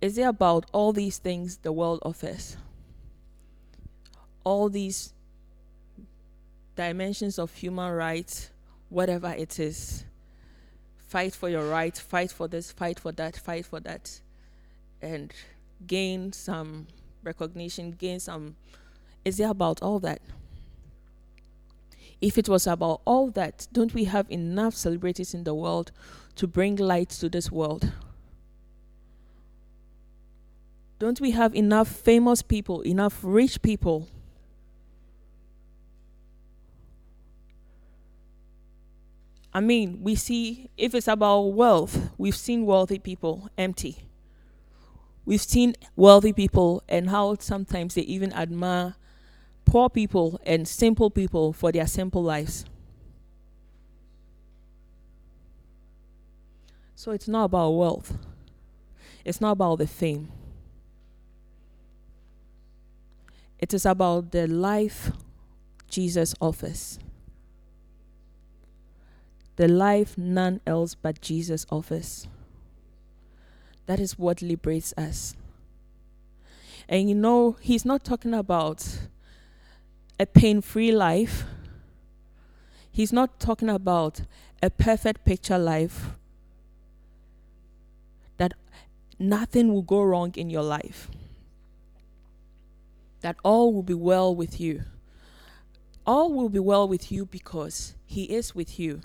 Is 0.00 0.18
it 0.18 0.22
about 0.22 0.66
all 0.72 0.92
these 0.92 1.18
things 1.18 1.58
the 1.58 1.72
world 1.72 2.00
offers? 2.04 2.56
All 4.44 4.68
these 4.68 5.14
dimensions 6.76 7.38
of 7.38 7.54
human 7.54 7.92
rights, 7.92 8.50
whatever 8.90 9.30
it 9.32 9.58
is. 9.58 10.04
Fight 11.06 11.34
for 11.34 11.48
your 11.48 11.68
right, 11.68 11.96
fight 11.96 12.32
for 12.32 12.48
this, 12.48 12.72
fight 12.72 12.98
for 13.00 13.12
that, 13.12 13.36
fight 13.36 13.66
for 13.66 13.80
that, 13.80 14.20
and 15.04 15.32
gain 15.86 16.32
some 16.32 16.86
recognition, 17.22 17.92
gain 17.92 18.20
some. 18.20 18.56
Is 19.24 19.38
it 19.38 19.44
about 19.44 19.82
all 19.82 20.00
that? 20.00 20.20
If 22.20 22.38
it 22.38 22.48
was 22.48 22.66
about 22.66 23.02
all 23.04 23.30
that, 23.32 23.68
don't 23.72 23.92
we 23.92 24.04
have 24.04 24.30
enough 24.30 24.74
celebrities 24.74 25.34
in 25.34 25.44
the 25.44 25.54
world 25.54 25.92
to 26.36 26.46
bring 26.46 26.76
light 26.76 27.10
to 27.10 27.28
this 27.28 27.52
world? 27.52 27.92
Don't 30.98 31.20
we 31.20 31.32
have 31.32 31.54
enough 31.54 31.88
famous 31.88 32.40
people, 32.40 32.80
enough 32.82 33.20
rich 33.22 33.60
people? 33.60 34.08
I 39.52 39.60
mean, 39.60 40.00
we 40.02 40.14
see, 40.14 40.70
if 40.76 40.94
it's 40.94 41.06
about 41.06 41.42
wealth, 41.42 42.10
we've 42.16 42.36
seen 42.36 42.64
wealthy 42.66 42.98
people 42.98 43.50
empty. 43.56 44.08
We've 45.26 45.40
seen 45.40 45.74
wealthy 45.96 46.32
people 46.32 46.82
and 46.88 47.10
how 47.10 47.36
sometimes 47.38 47.94
they 47.94 48.02
even 48.02 48.32
admire 48.32 48.94
poor 49.64 49.88
people 49.88 50.38
and 50.44 50.68
simple 50.68 51.10
people 51.10 51.52
for 51.52 51.72
their 51.72 51.86
simple 51.86 52.22
lives. 52.22 52.64
So 56.94 57.12
it's 57.12 57.28
not 57.28 57.44
about 57.44 57.70
wealth, 57.70 58.16
it's 59.24 59.40
not 59.40 59.52
about 59.52 59.78
the 59.78 59.86
fame. 59.86 60.30
It 63.58 63.72
is 63.72 63.86
about 63.86 64.32
the 64.32 64.46
life 64.46 65.10
Jesus 65.88 66.34
offers. 66.40 66.98
The 69.56 69.68
life 69.68 70.18
none 70.18 70.60
else 70.66 70.94
but 70.94 71.20
Jesus 71.20 71.64
offers. 71.70 72.26
That 73.86 74.00
is 74.00 74.18
what 74.18 74.42
liberates 74.42 74.94
us. 74.96 75.34
And 76.88 77.08
you 77.08 77.14
know, 77.14 77.56
he's 77.60 77.84
not 77.84 78.04
talking 78.04 78.34
about 78.34 78.98
a 80.18 80.26
pain 80.26 80.60
free 80.60 80.92
life, 80.92 81.44
he's 82.90 83.12
not 83.12 83.40
talking 83.40 83.68
about 83.68 84.22
a 84.62 84.70
perfect 84.70 85.24
picture 85.24 85.58
life, 85.58 86.10
that 88.36 88.54
nothing 89.18 89.72
will 89.72 89.82
go 89.82 90.02
wrong 90.02 90.32
in 90.36 90.50
your 90.50 90.62
life 90.62 91.08
that 93.24 93.36
all 93.42 93.72
will 93.72 93.82
be 93.82 93.94
well 93.94 94.34
with 94.36 94.60
you. 94.60 94.82
All 96.06 96.30
will 96.30 96.50
be 96.50 96.58
well 96.58 96.86
with 96.86 97.10
you 97.10 97.24
because 97.24 97.94
He 98.04 98.24
is 98.24 98.54
with 98.54 98.78
you. 98.78 99.00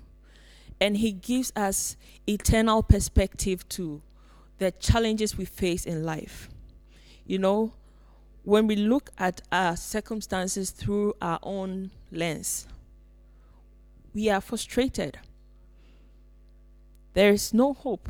And 0.81 0.97
He 0.97 1.13
gives 1.13 1.53
us 1.55 1.95
eternal 2.27 2.83
perspective 2.83 3.67
to 3.69 4.01
the 4.60 4.72
challenges 4.72 5.38
we 5.38 5.45
face 5.45 5.86
in 5.86 6.04
life. 6.04 6.50
You 7.26 7.39
know, 7.39 7.74
when 8.43 8.67
we 8.67 8.76
look 8.76 9.10
at 9.17 9.41
our 9.52 9.76
circumstances 9.76 10.72
through 10.72 11.15
our 11.22 11.39
own 11.43 11.91
lens, 12.12 12.67
we 14.13 14.30
are 14.30 14.41
frustrated. 14.41 15.19
There 17.13 17.32
is 17.32 17.54
no 17.54 17.74
hope. 17.74 18.08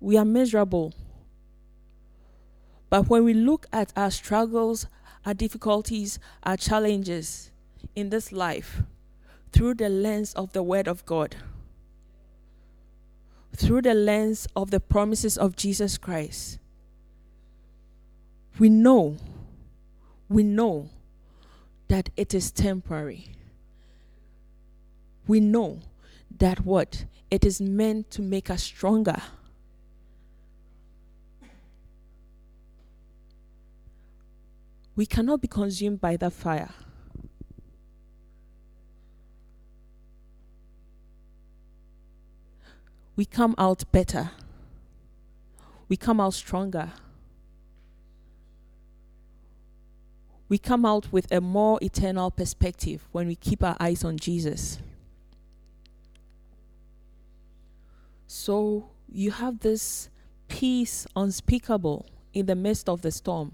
We 0.00 0.16
are 0.16 0.24
miserable. 0.24 0.94
But 2.90 3.08
when 3.08 3.24
we 3.24 3.34
look 3.34 3.66
at 3.72 3.92
our 3.96 4.10
struggles, 4.10 4.86
our 5.26 5.34
difficulties, 5.34 6.18
our 6.42 6.56
challenges 6.56 7.50
in 7.94 8.10
this 8.10 8.30
life 8.30 8.82
through 9.52 9.74
the 9.74 9.88
lens 9.88 10.34
of 10.34 10.52
the 10.52 10.62
Word 10.62 10.86
of 10.86 11.04
God, 11.06 11.36
through 13.56 13.82
the 13.82 13.94
lens 13.94 14.46
of 14.56 14.70
the 14.70 14.80
promises 14.80 15.38
of 15.38 15.56
Jesus 15.56 15.98
Christ, 15.98 16.58
we 18.58 18.68
know, 18.68 19.16
we 20.28 20.42
know 20.42 20.90
that 21.88 22.10
it 22.16 22.34
is 22.34 22.50
temporary. 22.50 23.28
We 25.26 25.40
know 25.40 25.80
that 26.38 26.64
what? 26.64 27.04
It 27.30 27.44
is 27.44 27.60
meant 27.60 28.10
to 28.12 28.22
make 28.22 28.50
us 28.50 28.62
stronger. 28.62 29.22
we 34.96 35.06
cannot 35.06 35.40
be 35.40 35.48
consumed 35.48 36.00
by 36.00 36.16
that 36.16 36.32
fire. 36.32 36.70
We 43.16 43.24
come 43.24 43.54
out 43.58 43.84
better. 43.92 44.30
We 45.88 45.96
come 45.96 46.20
out 46.20 46.34
stronger. 46.34 46.92
We 50.48 50.58
come 50.58 50.84
out 50.84 51.12
with 51.12 51.30
a 51.32 51.40
more 51.40 51.78
eternal 51.82 52.30
perspective 52.30 53.06
when 53.12 53.26
we 53.26 53.34
keep 53.34 53.62
our 53.62 53.76
eyes 53.80 54.04
on 54.04 54.18
Jesus. 54.18 54.78
So 58.26 58.90
you 59.10 59.30
have 59.30 59.60
this 59.60 60.10
peace 60.48 61.06
unspeakable 61.16 62.06
in 62.32 62.46
the 62.46 62.54
midst 62.54 62.88
of 62.88 63.02
the 63.02 63.10
storm 63.10 63.52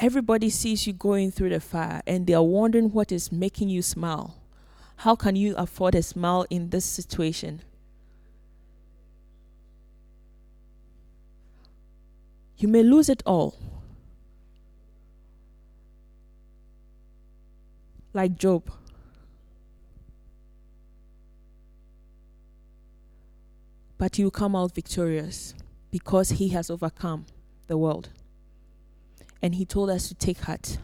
Everybody 0.00 0.48
sees 0.48 0.86
you 0.86 0.92
going 0.92 1.32
through 1.32 1.48
the 1.48 1.58
fire 1.58 2.02
and 2.06 2.24
they 2.24 2.32
are 2.32 2.42
wondering 2.42 2.92
what 2.92 3.10
is 3.10 3.32
making 3.32 3.68
you 3.68 3.82
smile. 3.82 4.36
How 4.98 5.16
can 5.16 5.34
you 5.34 5.56
afford 5.56 5.96
a 5.96 6.02
smile 6.04 6.46
in 6.50 6.70
this 6.70 6.84
situation? 6.84 7.62
You 12.58 12.68
may 12.68 12.82
lose 12.82 13.08
it 13.08 13.22
all. 13.24 13.56
Like 18.12 18.36
Job. 18.36 18.70
But 23.96 24.18
you 24.18 24.30
come 24.30 24.54
out 24.54 24.74
victorious 24.74 25.54
because 25.90 26.30
he 26.30 26.48
has 26.48 26.70
overcome 26.70 27.26
the 27.66 27.76
world 27.78 28.10
and 29.42 29.54
he 29.54 29.64
told 29.64 29.90
us 29.90 30.08
to 30.08 30.14
take 30.14 30.40
heart. 30.40 30.78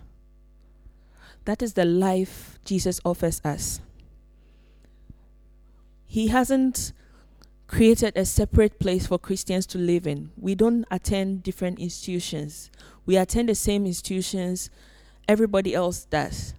That 1.45 1.63
is 1.63 1.75
the 1.75 1.85
life 1.85 2.59
Jesus 2.65 3.01
offers 3.05 3.41
us. 3.45 3.81
He 6.05 6.29
hasn't 6.29 6.93
created 7.67 8.17
a 8.17 8.25
separate 8.25 8.79
place 8.79 9.07
for 9.07 9.19
Christians 9.19 9.67
to 9.67 9.79
live 9.79 10.07
in. 10.07 10.31
We 10.37 10.55
don't 10.55 10.85
attend 10.91 11.43
different 11.43 11.79
institutions. 11.79 12.71
We 13.07 13.17
attend 13.17 13.49
the 13.49 13.55
same 13.55 13.87
institutions 13.87 14.71
everybody 15.29 15.75
else 15.75 16.05
does. 16.05 16.55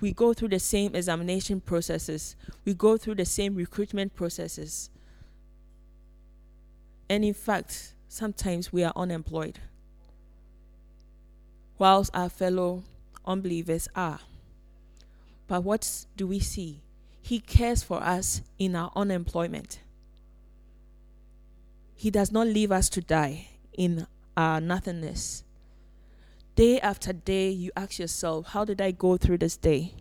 We 0.00 0.12
go 0.12 0.32
through 0.32 0.48
the 0.48 0.60
same 0.60 0.94
examination 0.94 1.60
processes. 1.60 2.36
We 2.64 2.74
go 2.74 2.96
through 2.96 3.16
the 3.16 3.24
same 3.24 3.54
recruitment 3.54 4.14
processes. 4.14 4.90
And 7.08 7.24
in 7.24 7.34
fact, 7.34 7.94
sometimes 8.08 8.72
we 8.72 8.84
are 8.84 8.92
unemployed 8.94 9.58
whilst 11.78 12.10
our 12.14 12.28
fellow 12.28 12.82
unbelievers 13.24 13.88
are. 13.94 14.20
But 15.46 15.64
what 15.64 16.06
do 16.16 16.26
we 16.26 16.40
see? 16.40 16.80
He 17.22 17.40
cares 17.40 17.82
for 17.82 18.02
us 18.02 18.42
in 18.58 18.74
our 18.76 18.92
unemployment. 18.94 19.80
He 21.98 22.12
does 22.12 22.30
not 22.30 22.46
leave 22.46 22.70
us 22.70 22.88
to 22.90 23.00
die 23.00 23.48
in 23.72 24.06
our 24.36 24.60
nothingness. 24.60 25.42
Day 26.54 26.78
after 26.78 27.12
day, 27.12 27.50
you 27.50 27.72
ask 27.76 27.98
yourself, 27.98 28.46
How 28.46 28.64
did 28.64 28.80
I 28.80 28.92
go 28.92 29.16
through 29.16 29.38
this 29.38 29.56
day? 29.56 29.94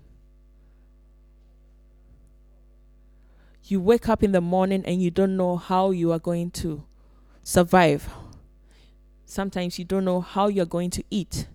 You 3.63 3.81
wake 3.81 4.07
up 4.07 4.21
in 4.21 4.31
the 4.31 4.41
morning 4.41 4.83
and 4.86 5.01
you 5.01 5.10
don't 5.10 5.36
know 5.36 5.57
how 5.57 5.89
you 5.89 6.12
are 6.12 6.19
going 6.19 6.51
to 6.51 6.83
survive. 7.41 8.07
Sometimes 9.25 9.79
you 9.79 9.83
don't 9.83 10.05
know 10.05 10.21
how 10.21 10.49
you're 10.49 10.67
going 10.67 10.91
to 10.91 11.03
eat 11.10 11.47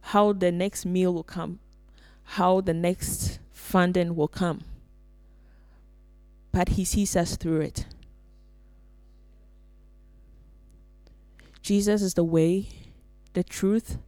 how 0.00 0.32
the 0.32 0.52
next 0.52 0.86
meal 0.86 1.12
will 1.12 1.24
come, 1.24 1.58
how 2.22 2.60
the 2.60 2.72
next 2.72 3.40
funding 3.50 4.14
will 4.14 4.28
come. 4.28 4.62
But 6.52 6.68
He 6.70 6.84
sees 6.84 7.16
us 7.16 7.34
through 7.34 7.62
it. 7.62 7.86
Jesus 11.68 12.00
is 12.00 12.14
the 12.14 12.24
way, 12.24 12.66
the 13.34 13.44
truth, 13.44 13.98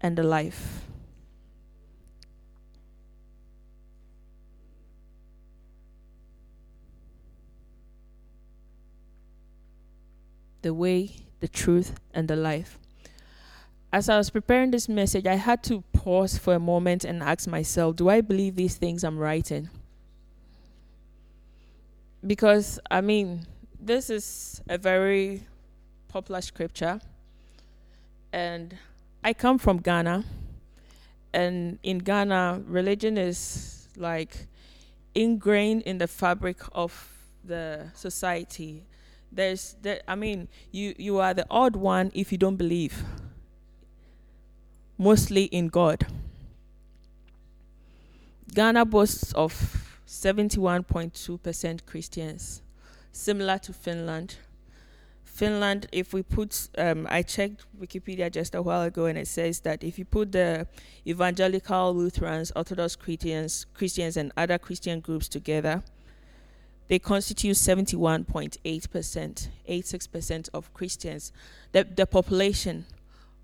and 0.00 0.16
the 0.16 0.22
life. 0.22 0.82
The 10.62 10.72
way, 10.72 11.16
the 11.40 11.48
truth, 11.48 11.98
and 12.14 12.28
the 12.28 12.36
life. 12.36 12.78
As 13.92 14.08
I 14.08 14.16
was 14.16 14.30
preparing 14.30 14.70
this 14.70 14.88
message, 14.88 15.26
I 15.26 15.34
had 15.34 15.64
to 15.64 15.82
pause 15.92 16.38
for 16.38 16.54
a 16.54 16.60
moment 16.60 17.02
and 17.02 17.24
ask 17.24 17.48
myself, 17.48 17.96
do 17.96 18.08
I 18.08 18.20
believe 18.20 18.54
these 18.54 18.76
things 18.76 19.02
I'm 19.02 19.18
writing? 19.18 19.68
Because, 22.24 22.78
I 22.88 23.00
mean, 23.00 23.48
this 23.80 24.10
is 24.10 24.62
a 24.68 24.78
very 24.78 25.42
popular 26.14 26.40
scripture, 26.40 27.00
and 28.32 28.76
I 29.24 29.32
come 29.32 29.58
from 29.58 29.78
Ghana, 29.78 30.22
and 31.32 31.80
in 31.82 31.98
Ghana, 31.98 32.62
religion 32.68 33.18
is 33.18 33.88
like 33.96 34.46
ingrained 35.12 35.82
in 35.82 35.98
the 35.98 36.06
fabric 36.06 36.58
of 36.72 36.92
the 37.44 37.90
society. 37.94 38.84
There's, 39.32 39.74
there, 39.82 40.02
I 40.06 40.14
mean, 40.14 40.46
you 40.70 40.94
you 40.98 41.18
are 41.18 41.34
the 41.34 41.46
odd 41.50 41.74
one 41.74 42.12
if 42.14 42.30
you 42.30 42.38
don't 42.38 42.54
believe. 42.54 43.02
Mostly 44.96 45.46
in 45.46 45.66
God. 45.66 46.06
Ghana 48.54 48.84
boasts 48.84 49.32
of 49.32 49.52
71.2% 50.06 51.86
Christians, 51.86 52.62
similar 53.10 53.58
to 53.58 53.72
Finland. 53.72 54.36
Finland, 55.34 55.86
if 55.90 56.12
we 56.12 56.22
put, 56.22 56.68
um, 56.78 57.08
I 57.10 57.22
checked 57.22 57.66
Wikipedia 57.76 58.30
just 58.30 58.54
a 58.54 58.62
while 58.62 58.82
ago, 58.82 59.06
and 59.06 59.18
it 59.18 59.26
says 59.26 59.58
that 59.60 59.82
if 59.82 59.98
you 59.98 60.04
put 60.04 60.30
the 60.30 60.68
evangelical 61.04 61.92
Lutherans, 61.92 62.52
Orthodox 62.54 62.94
Christians, 62.94 63.66
Christians, 63.74 64.16
and 64.16 64.30
other 64.36 64.58
Christian 64.58 65.00
groups 65.00 65.26
together, 65.26 65.82
they 66.86 67.00
constitute 67.00 67.56
71.8%, 67.56 69.48
86% 69.68 70.48
of 70.54 70.72
Christians. 70.72 71.32
The, 71.72 71.82
the 71.82 72.06
population 72.06 72.86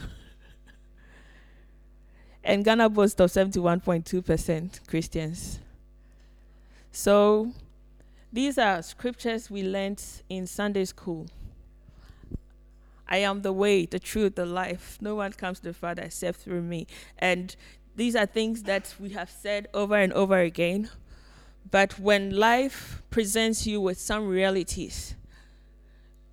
and 2.44 2.64
Ghana 2.64 2.90
boasts 2.90 3.20
of 3.20 3.30
71.2% 3.30 4.86
Christians. 4.86 5.60
So 6.92 7.52
these 8.32 8.58
are 8.58 8.82
scriptures 8.82 9.50
we 9.50 9.62
learned 9.62 10.02
in 10.28 10.46
Sunday 10.46 10.84
school. 10.84 11.26
I 13.08 13.18
am 13.18 13.42
the 13.42 13.52
way, 13.52 13.86
the 13.86 13.98
truth, 13.98 14.36
the 14.36 14.46
life. 14.46 14.98
No 15.00 15.16
one 15.16 15.32
comes 15.32 15.58
to 15.58 15.64
the 15.64 15.74
Father 15.74 16.02
except 16.02 16.38
through 16.38 16.62
me. 16.62 16.86
And 17.18 17.54
these 17.96 18.14
are 18.14 18.26
things 18.26 18.62
that 18.64 18.94
we 19.00 19.10
have 19.10 19.30
said 19.30 19.66
over 19.74 19.96
and 19.96 20.12
over 20.12 20.38
again. 20.38 20.90
But 21.70 21.98
when 21.98 22.30
life 22.30 23.02
presents 23.10 23.66
you 23.66 23.80
with 23.80 24.00
some 24.00 24.28
realities, 24.28 25.16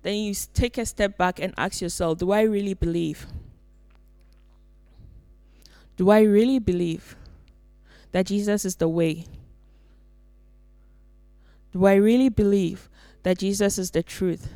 then 0.08 0.16
you 0.16 0.34
take 0.54 0.78
a 0.78 0.86
step 0.86 1.18
back 1.18 1.38
and 1.38 1.52
ask 1.58 1.82
yourself 1.82 2.16
Do 2.16 2.32
I 2.32 2.40
really 2.40 2.72
believe? 2.72 3.26
Do 5.98 6.08
I 6.08 6.20
really 6.22 6.58
believe 6.58 7.14
that 8.12 8.24
Jesus 8.26 8.64
is 8.64 8.76
the 8.76 8.88
way? 8.88 9.26
Do 11.72 11.84
I 11.84 11.96
really 11.96 12.30
believe 12.30 12.88
that 13.22 13.38
Jesus 13.38 13.76
is 13.76 13.90
the 13.90 14.02
truth? 14.02 14.48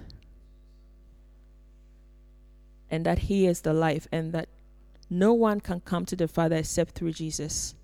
And 2.91 3.05
that 3.05 3.19
He 3.19 3.47
is 3.47 3.61
the 3.61 3.75
life, 3.75 4.09
and 4.11 4.33
that 4.33 4.49
no 5.11 5.35
one 5.35 5.61
can 5.61 5.81
come 5.81 6.07
to 6.07 6.17
the 6.17 6.29
Father 6.29 6.57
except 6.57 6.95
through 6.95 7.13
Jesus? 7.13 7.75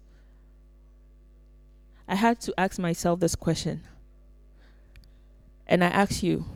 I 2.09 2.15
had 2.15 2.41
to 2.41 2.55
ask 2.59 2.79
myself 2.79 3.21
this 3.21 3.35
question. 3.35 3.83
And 5.67 5.85
I 5.85 5.89
ask 5.89 6.23
you 6.23 6.47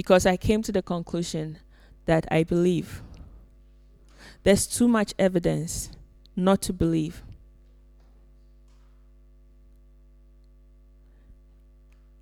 because 0.00 0.24
I 0.24 0.38
came 0.38 0.62
to 0.62 0.72
the 0.72 0.80
conclusion 0.80 1.58
that 2.06 2.26
I 2.30 2.42
believe. 2.42 3.02
There's 4.44 4.66
too 4.66 4.88
much 4.88 5.12
evidence 5.18 5.90
not 6.34 6.62
to 6.62 6.72
believe. 6.72 7.22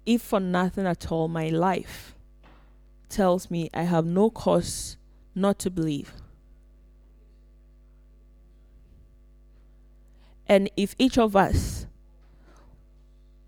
If 0.05 0.23
for 0.23 0.41
nothing 0.41 0.89
at 0.89 1.13
all, 1.13 1.29
my 1.29 1.51
life 1.51 2.17
tells 3.09 3.49
me 3.49 3.71
I 3.73 3.85
have 3.85 4.05
no 4.05 4.29
cause 4.29 4.97
not 5.37 5.61
to 5.61 5.71
believe. 5.71 6.13
And 10.49 10.69
if 10.77 10.97
each 10.99 11.17
of 11.17 11.37
us 11.37 11.87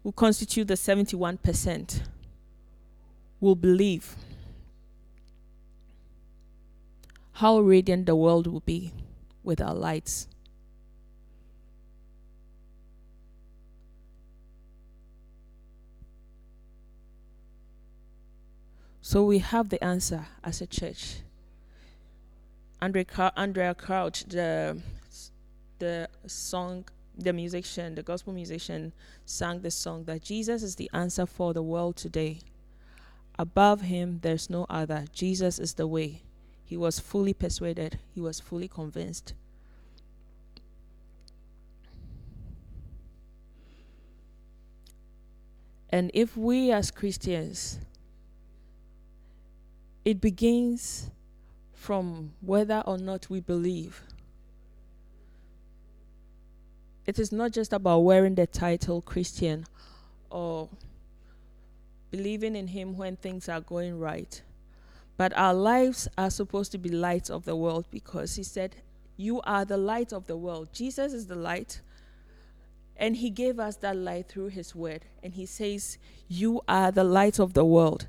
who 0.05 0.13
constitute 0.13 0.69
the 0.69 0.75
71% 0.75 2.03
will 3.41 3.57
believe, 3.57 4.17
how 7.33 7.59
radiant 7.59 8.07
the 8.07 8.15
world 8.15 8.47
will 8.47 8.61
be 8.61 8.93
with 9.43 9.61
our 9.61 9.75
lights. 9.75 10.29
So 19.01 19.25
we 19.25 19.39
have 19.39 19.71
the 19.71 19.83
answer 19.83 20.27
as 20.45 20.61
a 20.61 20.67
church. 20.67 21.17
Andraé, 22.81 23.05
Andraé 23.37 23.77
Crouch, 23.77 24.25
the 24.25 24.81
the 25.81 26.09
song, 26.27 26.85
the 27.19 27.33
musician, 27.33 27.95
the 27.97 28.03
gospel 28.03 28.33
musician, 28.33 28.93
sang 29.25 29.63
the 29.63 29.71
song 29.71 30.05
that 30.05 30.23
Jesus 30.23 30.63
is 30.63 30.77
the 30.77 30.89
answer 30.93 31.27
for 31.27 31.53
the 31.53 31.63
world 31.63 31.97
today. 31.97 32.39
Above 33.41 33.81
him, 33.81 34.19
there's 34.21 34.51
no 34.51 34.67
other. 34.69 35.07
Jesus 35.15 35.59
is 35.59 35.73
the 35.73 35.87
way. 35.87 36.21
He 36.63 36.77
was 36.77 37.01
fully 37.01 37.33
persuaded, 37.33 37.99
he 38.15 38.21
was 38.21 38.39
fully 38.39 38.69
convinced. 38.69 39.33
And 45.89 46.11
if 46.13 46.37
we 46.37 46.71
as 46.71 46.91
Christians, 46.91 47.79
it 50.05 50.21
begins 50.21 51.11
from 51.73 52.35
whether 52.43 52.83
or 52.87 52.99
not 52.99 53.31
we 53.31 53.41
believe. 53.41 54.03
It 57.07 57.19
is 57.19 57.33
not 57.33 57.53
just 57.53 57.73
about 57.73 58.01
wearing 58.01 58.35
the 58.35 58.47
title 58.47 59.01
Christian 59.01 59.65
or 60.29 60.69
believing 62.11 62.57
in 62.57 62.69
Him 62.69 62.97
when 62.97 63.17
things 63.17 63.49
are 63.49 63.61
going 63.61 63.99
right. 63.99 64.43
But 65.17 65.37
our 65.37 65.55
lives 65.55 66.09
are 66.17 66.31
supposed 66.31 66.73
to 66.73 66.79
be 66.79 66.89
lights 66.89 67.31
of 67.31 67.45
the 67.45 67.57
world 67.57 67.87
because 67.91 68.37
He 68.37 68.43
said, 68.43 68.77
You 69.17 69.41
are 69.43 69.65
the 69.65 69.77
light 69.77 70.13
of 70.13 70.27
the 70.27 70.37
world. 70.37 70.69
Jesus 70.73 71.13
is 71.13 71.27
the 71.27 71.37
light. 71.37 71.81
And 72.97 73.17
He 73.17 73.31
gave 73.31 73.59
us 73.59 73.77
that 73.77 73.97
light 73.97 74.29
through 74.29 74.49
His 74.49 74.75
word. 74.75 75.03
And 75.23 75.35
He 75.35 75.47
says, 75.47 75.99
You 76.29 76.63
are 76.69 76.91
the 76.91 77.05
light 77.05 77.39
of 77.39 77.55
the 77.55 77.65
world. 77.65 78.07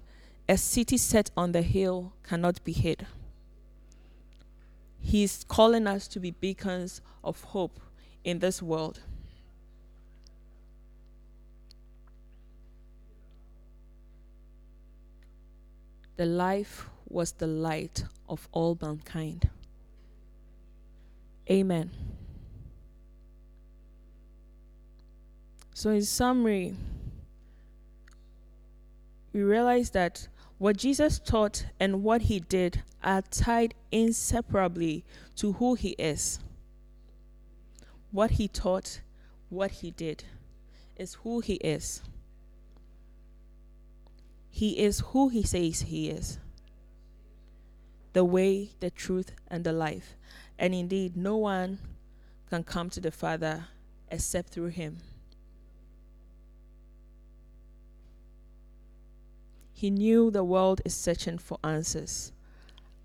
A 0.47 0.57
city 0.57 0.97
set 0.97 1.31
on 1.37 1.53
the 1.53 1.61
hill 1.61 2.13
cannot 2.23 2.63
be 2.63 2.73
hid. 2.73 3.07
He's 4.99 5.45
calling 5.47 5.87
us 5.87 6.07
to 6.09 6.19
be 6.19 6.31
beacons 6.31 7.01
of 7.23 7.41
hope 7.41 7.79
in 8.23 8.39
this 8.39 8.61
world. 8.61 9.01
The 16.21 16.27
life 16.27 16.87
was 17.09 17.31
the 17.31 17.47
light 17.47 18.03
of 18.29 18.47
all 18.51 18.77
mankind. 18.79 19.49
Amen. 21.49 21.89
So, 25.73 25.89
in 25.89 26.03
summary, 26.03 26.75
we 29.33 29.41
realize 29.41 29.89
that 29.97 30.27
what 30.59 30.77
Jesus 30.77 31.17
taught 31.17 31.65
and 31.79 32.03
what 32.03 32.21
he 32.21 32.39
did 32.39 32.83
are 33.03 33.23
tied 33.23 33.73
inseparably 33.91 35.03
to 35.37 35.53
who 35.53 35.73
he 35.73 35.95
is 35.97 36.37
what 38.11 38.29
he 38.29 38.47
taught, 38.47 39.01
what 39.49 39.71
he 39.71 39.89
did, 39.89 40.25
is 40.95 41.15
who 41.23 41.39
he 41.39 41.55
is. 41.55 42.03
He 44.61 44.77
is 44.77 44.99
who 44.99 45.29
he 45.29 45.41
says 45.41 45.81
he 45.81 46.11
is 46.11 46.37
the 48.13 48.23
way, 48.23 48.69
the 48.79 48.91
truth, 48.91 49.31
and 49.47 49.63
the 49.63 49.73
life. 49.73 50.15
And 50.59 50.75
indeed, 50.75 51.17
no 51.17 51.35
one 51.35 51.79
can 52.47 52.63
come 52.63 52.91
to 52.91 53.01
the 53.01 53.09
Father 53.09 53.65
except 54.11 54.49
through 54.49 54.67
him. 54.67 54.99
He 59.73 59.89
knew 59.89 60.29
the 60.29 60.43
world 60.43 60.79
is 60.85 60.93
searching 60.93 61.39
for 61.39 61.57
answers 61.63 62.31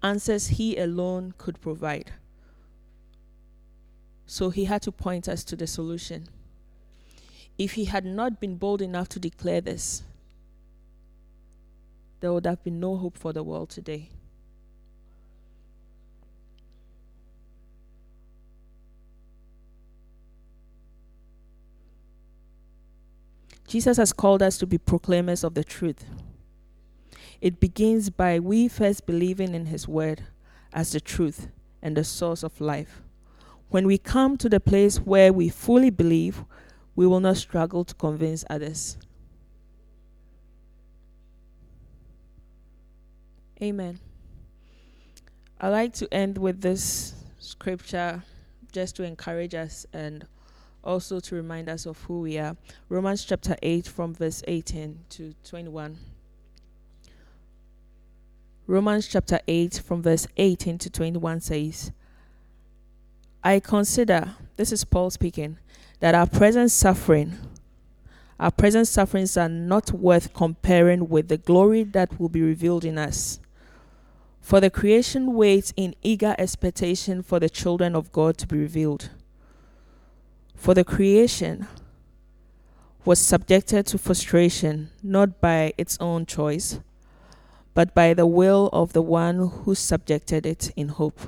answers 0.03 0.49
he 0.49 0.77
alone 0.77 1.33
could 1.39 1.63
provide. 1.63 2.13
So 4.27 4.51
he 4.51 4.67
had 4.67 4.83
to 4.83 4.93
point 4.93 5.27
us 5.27 5.43
to 5.45 5.57
the 5.57 5.67
solution. 5.67 6.29
If 7.57 7.73
he 7.73 7.87
had 7.87 8.05
not 8.05 8.43
been 8.43 8.59
bold 8.59 8.83
enough 8.83 9.09
to 9.09 9.19
declare 9.19 9.63
this, 9.63 10.03
there 12.21 12.33
would 12.33 12.47
have 12.47 12.63
been 12.65 12.81
no 12.81 12.97
hope 12.97 13.17
for 13.19 13.33
the 13.33 13.43
world 13.43 13.71
today. 13.71 14.11
Jesus 23.67 23.97
has 23.97 24.13
called 24.13 24.43
us 24.43 24.59
to 24.59 24.67
be 24.67 24.79
proclaimers 24.79 25.43
of 25.43 25.55
the 25.55 25.65
truth. 25.65 26.05
It 27.41 27.61
begins 27.61 28.11
by 28.11 28.39
we 28.39 28.69
first 28.69 29.07
believing 29.07 29.55
in 29.55 29.67
His 29.67 29.89
Word 29.89 30.25
as 30.73 30.93
the 30.93 31.01
truth 31.01 31.49
and 31.83 31.97
the 31.97 32.05
source 32.05 32.43
of 32.43 32.61
life. 32.61 33.03
When 33.69 33.87
we 33.87 33.99
come 33.99 34.37
to 34.39 34.49
the 34.49 34.61
place 34.61 34.99
where 34.99 35.33
we 35.33 35.49
fully 35.49 35.91
believe, 35.91 36.45
we 36.95 37.07
will 37.07 37.21
not 37.21 37.37
struggle 37.37 37.85
to 37.85 37.95
convince 37.95 38.45
others. 38.49 38.97
Amen. 43.63 43.99
I 45.59 45.69
like 45.69 45.95
to 45.95 46.13
end 46.13 46.37
with 46.37 46.61
this 46.61 47.15
scripture 47.39 48.23
just 48.71 48.97
to 48.97 49.03
encourage 49.03 49.55
us 49.55 49.87
and 49.95 50.27
also 50.85 51.21
to 51.21 51.35
remind 51.35 51.71
us 51.71 51.87
of 51.87 51.99
who 52.03 52.21
we 52.21 52.37
are. 52.37 52.55
Romans 52.91 53.25
chapter 53.25 53.57
8, 53.63 53.87
from 53.87 54.15
verse 54.15 54.43
18 54.47 54.99
to 55.09 55.35
21. 55.43 55.97
Romans 58.67 59.09
chapter 59.09 59.41
8, 59.49 59.83
from 59.87 60.03
verse 60.03 60.27
18 60.37 60.77
to 60.77 60.91
21 60.91 61.41
says, 61.41 61.93
I 63.43 63.61
consider, 63.61 64.35
this 64.57 64.71
is 64.71 64.85
Paul 64.85 65.09
speaking, 65.09 65.57
that 66.01 66.15
our 66.15 66.27
present 66.27 66.71
suffering, 66.71 67.39
our 68.39 68.51
present 68.51 68.87
sufferings 68.87 69.39
are 69.39 69.49
not 69.49 69.93
worth 69.93 70.35
comparing 70.35 71.09
with 71.09 71.29
the 71.29 71.39
glory 71.39 71.85
that 71.85 72.21
will 72.21 72.29
be 72.29 72.43
revealed 72.43 72.85
in 72.85 72.99
us. 72.99 73.41
For 74.47 74.61
the 74.61 74.71
creation 74.71 75.35
waits 75.35 75.73
in 75.77 75.97
eager 76.05 76.37
expectation 76.39 77.21
for 77.21 77.41
the 77.41 77.51
children 77.51 77.97
of 77.97 78.13
God 78.13 78.39
to 78.39 78.47
be 78.47 78.57
revealed. 78.57 79.11
For 80.55 80.73
the 80.73 80.85
creation 80.85 81.67
was 83.05 83.19
subjected 83.19 83.87
to 83.87 83.99
frustration 83.99 84.91
not 85.03 85.41
by 85.41 85.73
its 85.77 85.99
own 85.99 86.27
choice, 86.27 86.79
but 87.75 87.93
by 87.93 88.15
the 88.15 88.25
will 88.25 88.71
of 88.73 88.93
the 88.93 89.03
one 89.03 89.49
who 89.49 89.75
subjected 89.75 90.47
it 90.47 90.71
in 90.77 90.91
hope, 90.91 91.19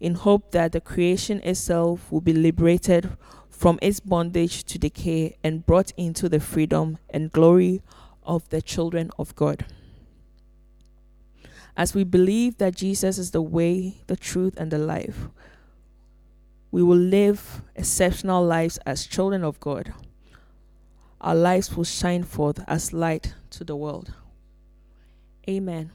in 0.00 0.14
hope 0.14 0.52
that 0.52 0.72
the 0.72 0.80
creation 0.80 1.42
itself 1.44 2.10
will 2.10 2.22
be 2.22 2.32
liberated 2.32 3.10
from 3.50 3.78
its 3.82 4.00
bondage 4.00 4.64
to 4.64 4.78
decay 4.78 5.36
and 5.44 5.66
brought 5.66 5.92
into 5.98 6.30
the 6.30 6.40
freedom 6.40 6.96
and 7.10 7.30
glory 7.30 7.82
of 8.22 8.48
the 8.48 8.62
children 8.62 9.10
of 9.18 9.36
God. 9.36 9.66
As 11.78 11.94
we 11.94 12.02
believe 12.02 12.58
that 12.58 12.74
Jesus 12.74 13.18
is 13.18 13.30
the 13.30 13.40
way, 13.40 13.98
the 14.08 14.16
truth, 14.16 14.54
and 14.56 14.72
the 14.72 14.78
life, 14.78 15.28
we 16.72 16.82
will 16.82 16.98
live 16.98 17.62
exceptional 17.76 18.44
lives 18.44 18.78
as 18.78 19.06
children 19.06 19.44
of 19.44 19.60
God. 19.60 19.94
Our 21.20 21.36
lives 21.36 21.76
will 21.76 21.84
shine 21.84 22.24
forth 22.24 22.58
as 22.66 22.92
light 22.92 23.34
to 23.50 23.62
the 23.62 23.76
world. 23.76 24.12
Amen. 25.48 25.92